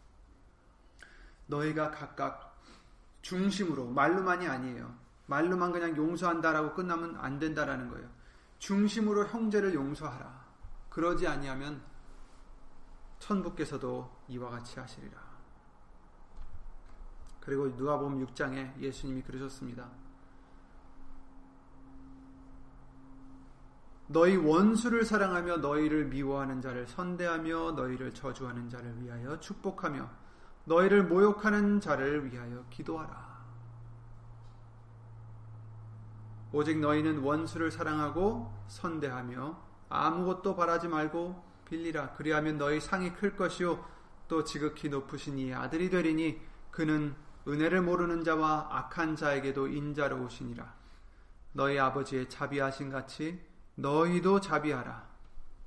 너희가 1.47 1.91
각각 1.91 2.61
중심으로 3.23 3.89
말로만이 3.89 4.47
아니에요. 4.47 4.95
말로만 5.27 5.73
그냥 5.73 5.97
용서한다라고 5.97 6.75
끝나면 6.75 7.17
안 7.17 7.39
된다라는 7.39 7.89
거예요. 7.91 8.09
중심으로 8.59 9.27
형제를 9.29 9.75
용서하라. 9.75 10.45
그러지 10.91 11.27
아니하면 11.27 11.83
천부께서도 13.21 14.25
이와 14.29 14.51
같이 14.51 14.81
하시리라. 14.81 15.31
그리고 17.41 17.69
누가복음 17.69 18.27
6장에 18.27 18.81
예수님이 18.81 19.23
그러셨습니다. 19.23 19.89
너희 24.13 24.37
원수를 24.37 25.05
사랑하며 25.05 25.59
너희를 25.59 26.07
미워하는 26.07 26.61
자를 26.61 26.85
선대하며 26.89 27.73
너희를 27.77 28.13
저주하는 28.13 28.69
자를 28.69 29.01
위하여 29.01 29.39
축복하며 29.39 30.11
너희를 30.65 31.05
모욕하는 31.05 31.81
자를 31.81 32.27
위하여 32.27 32.65
기도하라. 32.71 33.31
오직 36.53 36.81
너희는 36.81 37.21
원수를 37.21 37.71
사랑하고 37.71 38.53
선대하며 38.67 39.57
아무것도 39.89 40.57
바라지 40.57 40.89
말고 40.89 41.45
빌리라. 41.67 42.15
그리하면 42.15 42.59
너희 42.59 42.81
상이 42.81 43.13
클 43.13 43.37
것이요 43.37 43.85
또 44.27 44.43
지극히 44.43 44.89
높으신 44.89 45.39
이 45.39 45.55
아들이 45.55 45.89
되리니 45.89 46.41
그는 46.73 47.15
은혜를 47.47 47.83
모르는 47.83 48.25
자와 48.25 48.71
악한 48.73 49.15
자에게도 49.15 49.69
인자로 49.69 50.25
오시니라. 50.25 50.75
너희 51.53 51.79
아버지의 51.79 52.29
자비하신 52.29 52.91
같이 52.91 53.50
너희도 53.81 54.41
자비하라. 54.41 55.09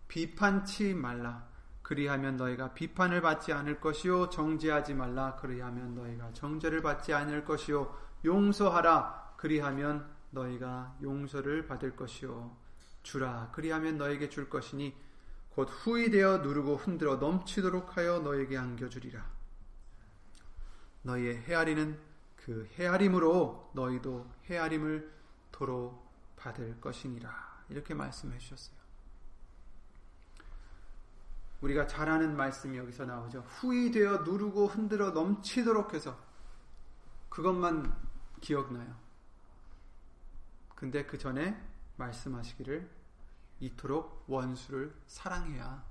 비판치 0.08 0.94
말라. 0.94 1.48
그리하면 1.82 2.38
너희가 2.38 2.74
비판을 2.74 3.22
받지 3.22 3.52
않을 3.52 3.80
것이요 3.80 4.30
정죄하지 4.30 4.94
말라. 4.94 5.36
그리하면 5.38 5.96
너희가 5.96 6.32
정죄를 6.34 6.82
받지 6.84 7.14
않을 7.14 7.44
것이요 7.44 7.98
용서하라. 8.24 9.34
그리하면 9.38 10.08
너희가 10.30 10.96
용서를 11.02 11.66
받을 11.66 11.96
것이요 11.96 12.56
주라. 13.02 13.50
그리하면 13.52 13.98
너에게 13.98 14.30
줄 14.30 14.48
것이니 14.48 14.96
곧 15.50 15.68
후이 15.70 16.12
되어 16.12 16.38
누르고 16.38 16.78
흔들어 16.78 17.16
넘치도록 17.16 17.98
하여 17.98 18.20
너에게 18.20 18.58
안겨주리라. 18.58 19.26
너희의 21.02 21.42
헤아리는 21.42 22.00
그 22.36 22.70
헤아림으로 22.76 23.72
너희도 23.74 24.30
헤아림을 24.46 25.12
도로 25.52 26.08
받을 26.36 26.80
것이니라. 26.80 27.53
이렇게 27.74 27.96
말씀해 27.96 28.38
주셨어요. 28.38 28.78
우리가 31.62 31.88
잘 31.88 32.08
아는 32.08 32.38
말씀이 32.38 32.78
여기서 32.78 33.06
나오죠. 33.06 33.40
후이 33.40 33.92
되어 33.92 34.18
누르고 34.18 34.68
흔들어 34.68 35.10
넘치도록 35.10 35.96
해서 35.96 36.20
그것만 37.30 37.96
기억나요. 38.42 38.96
근데 40.76 41.04
그 41.06 41.18
전에 41.18 41.60
말씀하시기를 41.96 42.88
이토록 43.60 44.26
원수를 44.28 44.94
사랑해야 45.08 45.84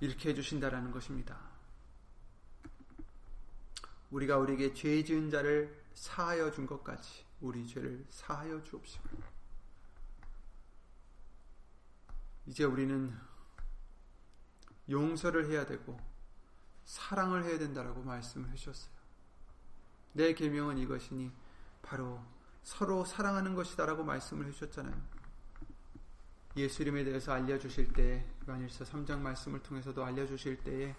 이렇게 0.00 0.30
해주신다라는 0.30 0.92
것입니다. 0.92 1.40
우리가 4.12 4.36
우리에게 4.36 4.74
죄 4.74 5.02
지은 5.02 5.30
자를 5.30 5.82
사하여 5.94 6.52
준 6.52 6.66
것까지 6.66 7.27
우리 7.40 7.66
죄를 7.66 8.04
사하여 8.08 8.62
주옵시고 8.62 9.08
이제 12.46 12.64
우리는 12.64 13.14
용서를 14.90 15.50
해야 15.50 15.66
되고 15.66 15.98
사랑을 16.84 17.44
해야 17.44 17.58
된다라고 17.58 18.02
말씀을 18.02 18.50
해주셨어요. 18.50 18.92
내 20.14 20.32
계명은 20.32 20.78
이것이니 20.78 21.30
바로 21.82 22.20
서로 22.62 23.04
사랑하는 23.04 23.54
것이다라고 23.54 24.04
말씀을 24.04 24.46
해주셨잖아요. 24.46 25.18
예수 26.56 26.82
이름에 26.82 27.04
대해서 27.04 27.32
알려주실 27.32 27.92
때 27.92 28.26
요한일서 28.48 28.84
3장 28.84 29.20
말씀을 29.20 29.62
통해서도 29.62 30.04
알려주실 30.04 30.64
때에 30.64 30.94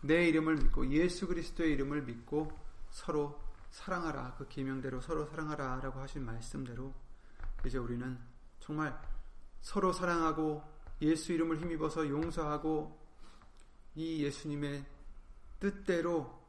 내 0.00 0.28
이름을 0.28 0.56
믿고 0.56 0.86
예수 0.88 1.26
그리스도의 1.26 1.72
이름을 1.72 2.02
믿고 2.02 2.50
서로 2.90 3.38
사랑하라 3.74 4.36
그 4.38 4.46
계명대로 4.48 5.00
서로 5.00 5.26
사랑하라라고 5.26 5.98
하신 5.98 6.24
말씀대로 6.24 6.94
이제 7.66 7.76
우리는 7.76 8.16
정말 8.60 8.96
서로 9.60 9.92
사랑하고 9.92 10.62
예수 11.02 11.32
이름을 11.32 11.58
힘입어서 11.60 12.08
용서하고 12.08 12.96
이 13.96 14.22
예수님의 14.22 14.84
뜻대로 15.58 16.40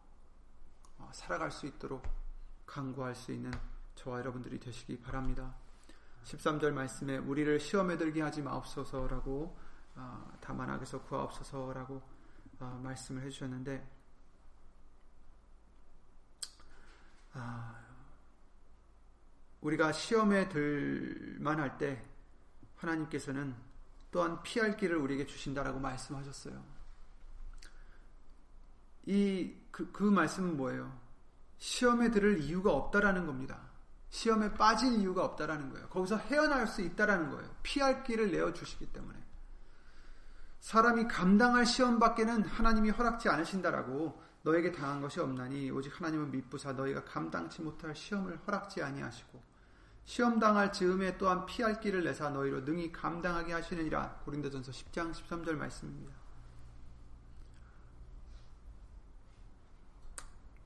어, 0.99 1.09
살아갈 1.13 1.51
수 1.51 1.65
있도록 1.65 2.03
강구할 2.67 3.15
수 3.15 3.31
있는 3.31 3.51
저와 3.95 4.19
여러분들이 4.19 4.59
되시기 4.59 5.01
바랍니다. 5.01 5.55
13절 6.25 6.73
말씀에 6.73 7.17
우리를 7.17 7.59
시험에 7.59 7.97
들게 7.97 8.21
하지 8.21 8.43
마옵소서라고 8.43 9.57
어, 9.95 10.37
다만 10.41 10.69
악에서 10.69 11.01
구하옵소서라고 11.01 12.01
어, 12.59 12.79
말씀을 12.83 13.23
해주셨는데 13.23 13.95
아, 17.24 17.24
우리가 19.61 19.91
시험에 19.91 20.47
들만 20.49 21.59
할 21.59 21.77
때 21.77 22.03
하나님께서는 22.77 23.55
또한 24.11 24.41
피할 24.43 24.77
길을 24.77 24.95
우리에게 24.97 25.25
주신다라고 25.25 25.79
말씀하셨어요. 25.79 26.63
이, 29.07 29.53
그, 29.71 29.91
그 29.91 30.03
말씀은 30.03 30.55
뭐예요? 30.57 30.97
시험에 31.57 32.11
들을 32.11 32.39
이유가 32.39 32.71
없다라는 32.71 33.25
겁니다. 33.25 33.59
시험에 34.09 34.53
빠질 34.53 34.93
이유가 34.99 35.25
없다라는 35.25 35.69
거예요. 35.71 35.89
거기서 35.89 36.17
헤어날 36.17 36.67
수 36.67 36.81
있다라는 36.81 37.29
거예요. 37.31 37.53
피할 37.63 38.03
길을 38.03 38.31
내어 38.31 38.53
주시기 38.53 38.87
때문에. 38.93 39.19
사람이 40.61 41.07
감당할 41.07 41.65
시험 41.65 41.99
밖에는 41.99 42.43
하나님이 42.45 42.89
허락지 42.91 43.29
않으신다라고 43.29 44.23
너에게 44.45 44.71
당한 44.71 45.01
것이 45.01 45.19
없나니 45.19 45.71
오직 45.71 45.99
하나님은 45.99 46.29
미쁘사 46.29 46.71
너희가 46.73 47.03
감당치 47.03 47.63
못할 47.63 47.95
시험을 47.95 48.39
허락지 48.45 48.81
아니하시고 48.81 49.41
시험 50.05 50.37
당할 50.37 50.71
즈음에 50.71 51.17
또한 51.17 51.47
피할 51.47 51.79
길을 51.79 52.03
내사 52.03 52.29
너희로 52.29 52.61
능히 52.61 52.91
감당하게 52.91 53.53
하시느니라 53.53 54.21
고린도전서 54.23 54.71
10장 54.71 55.11
13절 55.13 55.55
말씀입니다. 55.55 56.13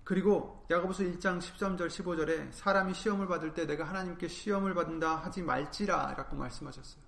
그리고 0.04 0.66
야고보서 0.70 1.04
1장 1.04 1.40
13절 1.40 1.88
15절에 1.88 2.52
사람이 2.52 2.94
시험을 2.94 3.28
받을 3.28 3.54
때 3.54 3.66
내가 3.66 3.86
하나님께 3.86 4.28
시험을 4.28 4.74
받는다 4.74 5.16
하지 5.16 5.42
말지라라고 5.42 6.36
말씀하셨어요. 6.36 7.02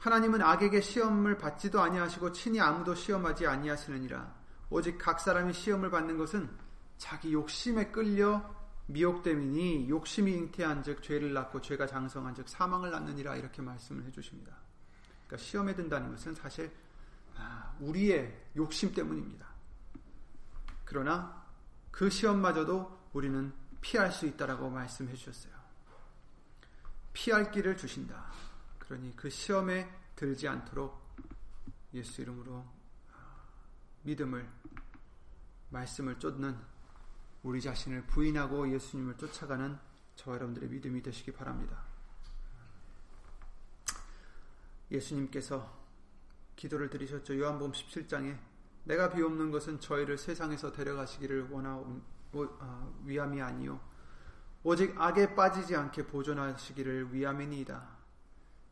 하나님은 0.00 0.42
악에게 0.42 0.82
시험을 0.82 1.38
받지도 1.38 1.80
아니하시고 1.80 2.32
친히 2.32 2.60
아무도 2.60 2.94
시험하지 2.94 3.46
아니하시느니라. 3.46 4.39
오직 4.70 4.98
각 4.98 5.20
사람이 5.20 5.52
시험을 5.52 5.90
받는 5.90 6.16
것은 6.16 6.48
자기 6.96 7.32
욕심에 7.32 7.90
끌려 7.90 8.54
미혹됨이니 8.86 9.88
욕심이 9.88 10.32
잉태한즉 10.32 11.02
죄를 11.02 11.32
낳고 11.32 11.60
죄가 11.60 11.86
장성한즉 11.86 12.48
사망을 12.48 12.90
낳느니라 12.90 13.36
이렇게 13.36 13.62
말씀을 13.62 14.04
해주십니다. 14.06 14.56
그러니까 15.26 15.44
시험에 15.44 15.74
든다는 15.74 16.10
것은 16.10 16.34
사실 16.34 16.72
아, 17.36 17.74
우리의 17.80 18.36
욕심 18.56 18.92
때문입니다. 18.92 19.46
그러나 20.84 21.44
그 21.90 22.10
시험마저도 22.10 23.10
우리는 23.12 23.52
피할 23.80 24.12
수 24.12 24.26
있다라고 24.26 24.70
말씀해 24.70 25.14
주셨어요. 25.14 25.52
피할 27.12 27.50
길을 27.50 27.76
주신다. 27.76 28.30
그러니 28.78 29.14
그 29.16 29.30
시험에 29.30 29.88
들지 30.16 30.48
않도록 30.48 31.00
예수 31.94 32.22
이름으로 32.22 32.64
믿음을 34.02 34.59
말씀을 35.70 36.18
쫓는 36.18 36.56
우리 37.42 37.60
자신을 37.60 38.06
부인하고 38.06 38.70
예수님을 38.72 39.16
쫓아가는 39.16 39.78
저 40.14 40.32
여러분들의 40.32 40.68
믿음이 40.68 41.02
되시기 41.02 41.32
바랍니다. 41.32 41.82
예수님께서 44.90 45.80
기도를 46.56 46.90
드리셨죠. 46.90 47.38
요한복음 47.38 47.72
17장에 47.72 48.36
내가 48.84 49.10
비옵는 49.10 49.50
것은 49.50 49.80
저희를 49.80 50.18
세상에서 50.18 50.72
데려가시기를 50.72 51.48
원하오 51.50 52.00
아, 52.58 52.92
위함이 53.04 53.40
아니요 53.40 53.80
오직 54.62 54.94
악에 55.00 55.34
빠지지 55.34 55.74
않게 55.74 56.06
보존하시기를 56.06 57.14
위함이니이다. 57.14 58.00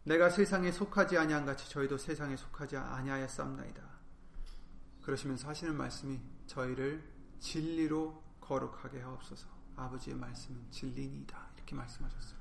내가 0.05 0.29
세상에 0.29 0.71
속하지 0.71 1.17
아니한 1.17 1.47
같이 1.47 1.69
저희도 1.71 1.97
세상에 1.97 2.37
속하지 2.37 2.77
아니하였사옵나이다. 2.77 3.98
그러시면서 5.09 5.49
하시는 5.49 5.75
말씀이 5.75 6.21
저희를 6.47 7.03
진리로 7.41 8.23
거룩하게 8.43 9.01
하옵소서. 9.01 9.49
아버지의 9.75 10.15
말씀은 10.17 10.61
진리니이다. 10.71 11.49
이렇게 11.57 11.75
말씀하셨어요. 11.75 12.39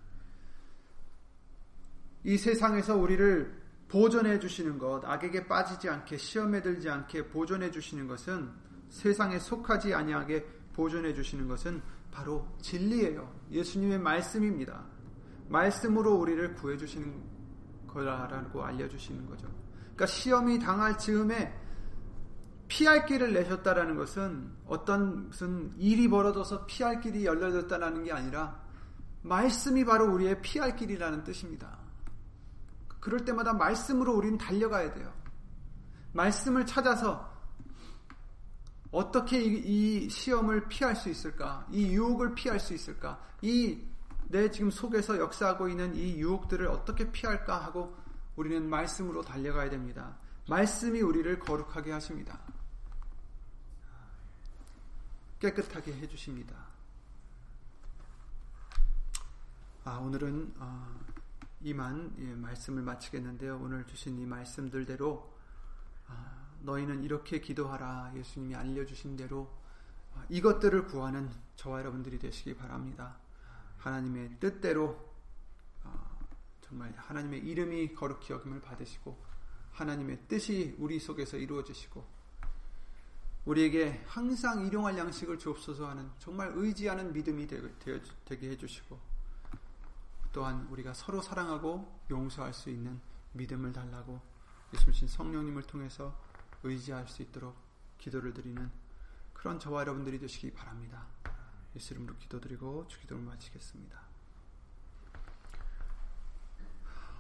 이 2.26 2.38
세상에서 2.38 2.98
우리를 2.98 3.62
보존해 3.88 4.38
주시는 4.40 4.80
것, 4.80 5.06
악에게 5.06 5.48
빠지지 5.48 5.88
않게 5.88 6.18
시험에 6.18 6.62
들지 6.62 6.90
않게 6.90 7.30
보존해 7.30 7.72
주시는 7.72 8.06
것은 8.06 8.52
세상에 8.90 9.40
속하지 9.40 9.94
아니하게 9.94 10.46
보존해 10.74 11.14
주시는 11.14 11.48
것은 11.48 11.82
바로 12.12 12.46
진리예요. 12.62 13.34
예수님의 13.50 14.00
말씀입니다. 14.00 14.84
말씀으로 15.48 16.16
우리를 16.16 16.56
구해 16.56 16.76
주시는 16.76 17.24
거라고 17.88 18.66
알려 18.66 18.90
주시는 18.90 19.26
거죠. 19.26 19.48
그러니까 19.80 20.06
시험이 20.06 20.60
당할 20.60 20.98
즈음에 20.98 21.67
피할 22.68 23.06
길을 23.06 23.34
내셨다라는 23.34 23.96
것은 23.96 24.52
어떤 24.66 25.28
무슨 25.28 25.74
일이 25.78 26.08
벌어져서 26.10 26.66
피할 26.66 27.00
길이 27.00 27.26
열려졌다라는 27.26 28.04
게 28.04 28.12
아니라 28.12 28.62
말씀이 29.22 29.86
바로 29.86 30.12
우리의 30.14 30.42
피할 30.42 30.76
길이라는 30.76 31.24
뜻입니다. 31.24 31.78
그럴 33.00 33.24
때마다 33.24 33.54
말씀으로 33.54 34.14
우리는 34.14 34.38
달려가야 34.38 34.94
돼요. 34.94 35.14
말씀을 36.14 36.66
찾아서 36.66 37.34
어떻게 38.92 39.42
이, 39.42 40.10
시험을 40.10 40.68
피할 40.68 40.96
수 40.96 41.10
있을까? 41.10 41.68
이 41.72 41.94
유혹을 41.94 42.36
피할 42.36 42.60
수 42.60 42.74
있을까? 42.74 43.22
이 43.42 43.88
내 44.30 44.52
지금 44.52 44.70
속에서 44.70 45.18
역사하고 45.20 45.70
있는 45.70 45.96
이 45.96 46.18
유혹들을 46.18 46.68
어떻게 46.68 47.12
피할까 47.12 47.64
하고 47.64 47.96
우리는 48.36 48.70
말씀으로 48.70 49.22
달려가야 49.22 49.70
됩니다. 49.70 50.18
말씀이 50.50 51.02
우리를 51.02 51.40
거룩하게 51.40 51.92
하십니다. 51.94 52.40
깨끗하게 55.40 55.94
해주십니다. 55.94 56.56
아, 59.84 59.98
오늘은 60.00 60.56
어, 60.58 61.00
이만 61.62 62.14
예, 62.20 62.34
말씀을 62.36 62.82
마치겠는데요. 62.82 63.60
오늘 63.62 63.86
주신 63.86 64.18
이 64.20 64.26
말씀들대로 64.26 65.38
아, 66.08 66.48
너희는 66.62 67.04
이렇게 67.04 67.40
기도하라 67.40 68.14
예수님이 68.16 68.56
알려주신 68.56 69.16
대로 69.16 69.56
아, 70.16 70.26
이것들을 70.30 70.88
구하는 70.88 71.32
저와 71.56 71.80
여러분들이 71.80 72.18
되시기 72.18 72.56
바랍니다. 72.56 73.18
하나님의 73.78 74.40
뜻대로 74.40 75.14
아, 75.84 76.18
정말 76.62 76.94
하나님의 76.98 77.42
이름이 77.42 77.94
거룩히 77.94 78.34
여김을 78.34 78.60
받으시고 78.62 79.18
하나님의 79.72 80.28
뜻이 80.28 80.76
우리 80.80 81.00
속에서 81.00 81.38
이루어지시고 81.38 82.17
우리에게 83.48 84.04
항상 84.06 84.66
일용할 84.66 84.98
양식을 84.98 85.40
주옵소서 85.40 85.88
하는 85.88 86.12
정말 86.20 86.52
의지하는 86.54 87.14
믿음이 87.14 87.48
되게 87.48 88.50
해주시고 88.50 89.00
또한 90.34 90.68
우리가 90.70 90.94
서로 90.94 91.22
사랑하고 91.22 92.02
용서할 92.10 92.54
수 92.54 92.70
있는 92.70 93.00
믿음을 93.32 93.72
달라고 93.72 94.20
예수님 94.74 95.08
성령님을 95.08 95.64
통해서 95.64 96.14
의지할 96.64 97.08
수 97.08 97.22
있도록 97.22 97.56
기도를 97.98 98.34
드리는 98.34 98.70
그런 99.34 99.60
저와 99.60 99.82
여러분들이 99.82 100.20
되시기 100.20 100.52
바랍니다. 100.52 101.06
예수 101.74 101.94
이름으로 101.94 102.18
기도드리고 102.18 102.88
주기도를 102.90 103.24
마치겠습니다. 103.24 104.02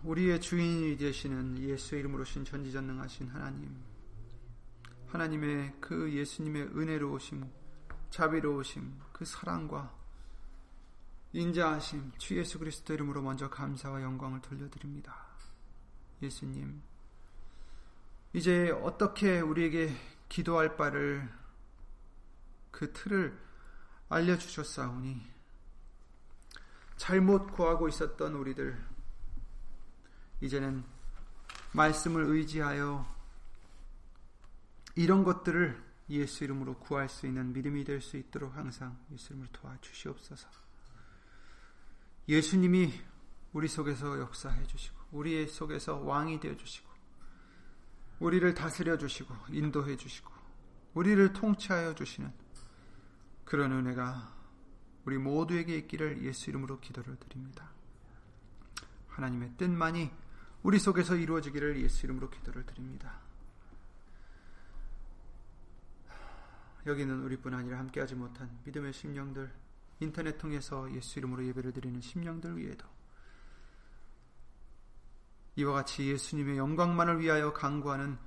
우리의 0.03 0.41
주인이 0.41 0.97
되시는 0.97 1.59
예수 1.59 1.95
이름으로 1.95 2.25
신 2.25 2.43
전지전능하신 2.43 3.30
하나님 3.30 3.97
하나님의 5.08 5.76
그 5.80 6.12
예수님의 6.14 6.64
은혜로우심, 6.76 7.49
자비로우심, 8.10 8.99
그 9.14 9.26
사랑과 9.26 9.95
인자하심, 11.32 12.14
주 12.18 12.38
예수 12.38 12.60
그리스도 12.60 12.93
이름으로 12.93 13.22
먼저 13.22 13.49
감사와 13.49 14.01
영광을 14.01 14.41
돌려드립니다. 14.41 15.16
예수님, 16.22 16.82
이제 18.34 18.70
어떻게 18.84 19.39
우리에게 19.39 19.95
기도할 20.30 20.76
바를 20.76 21.30
그 22.72 22.91
틀을 22.91 23.38
알려주셨사오니, 24.10 25.22
잘못 26.97 27.51
구하고 27.53 27.88
있었던 27.88 28.34
우리들, 28.34 28.84
이제는 30.41 30.84
말씀을 31.74 32.24
의지하여 32.26 33.16
이런 34.98 35.24
것들을 35.24 35.80
예수 36.10 36.43
이름으로 36.43 36.80
구할 36.80 37.08
수 37.08 37.28
있는 37.28 37.54
믿음이 37.54 37.84
될 37.84 38.02
수 38.02 38.18
있도록 38.18 38.56
항상 38.56 38.98
예수 39.12 39.34
이름으로 39.34 39.52
도와주시옵소서. 39.52 40.50
예수님이 42.28 42.91
우리 43.54 43.68
속에서 43.68 44.20
역사해 44.20 44.66
주시고 44.66 44.98
우리 45.12 45.48
속에서 45.48 46.00
왕이 46.00 46.39
되어 46.39 46.58
주시고 46.58 46.89
우리를 48.20 48.52
다스려 48.56 48.98
주시고 48.98 49.36
인도해 49.50 49.95
주시고 49.98 50.32
우리를 50.95 51.32
통치하여 51.32 51.93
주시는 51.93 52.34
그런 53.45 53.72
은혜가 53.74 54.36
우리 55.06 55.20
모두에게 55.20 55.78
있기를 55.78 56.24
예수 56.24 56.50
이름으로 56.50 56.80
기도를 56.80 57.18
드립니다. 57.18 57.70
하나님의 59.10 59.54
뜻만이 59.58 60.12
우리 60.64 60.80
속에서 60.80 61.16
이루어지기를 61.16 61.82
예수 61.84 62.08
이름으로 62.08 62.32
기도를 62.32 62.66
드립니다. 62.66 63.26
여기는 66.88 67.21
우리뿐 67.23 67.53
아니라 67.53 67.79
함께하지 67.79 68.15
못한 68.15 68.49
믿음의 68.63 68.93
심령들, 68.93 69.51
인터넷 69.99 70.38
통해서 70.38 70.89
예수 70.95 71.19
이름으로 71.19 71.45
예배를 71.47 71.73
드리는 71.73 71.99
심령들 71.99 72.57
위에도 72.57 72.88
이와 75.57 75.73
같이 75.73 76.07
예수님의 76.07 76.57
영광만을 76.57 77.19
위하여 77.19 77.51
강구하는 77.51 78.17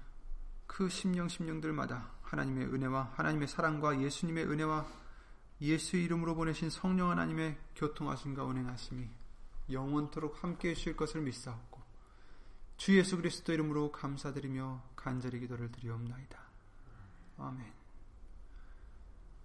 그 0.66 0.88
심령 0.88 1.28
심령들마다 1.28 2.11
하나님의 2.22 2.66
은혜와 2.66 3.12
하나님의 3.14 3.48
사랑과 3.48 4.00
예수님의 4.00 4.46
은혜와 4.46 4.86
예수 5.62 5.96
이름으로 5.96 6.34
보내신 6.34 6.70
성령 6.70 7.11
하나님의 7.11 7.56
교통하심과 7.76 8.44
운행하심이 8.44 9.08
영원토록 9.70 10.42
함께 10.42 10.70
해 10.70 10.74
주실 10.74 10.96
것을 10.96 11.22
믿사옵고 11.22 11.80
주 12.76 12.96
예수 12.98 13.16
그리스도 13.16 13.52
이름으로 13.52 13.92
감사드리며 13.92 14.82
간절히 14.96 15.40
기도를 15.40 15.70
드리옵나이다. 15.70 16.38
아멘. 17.38 17.80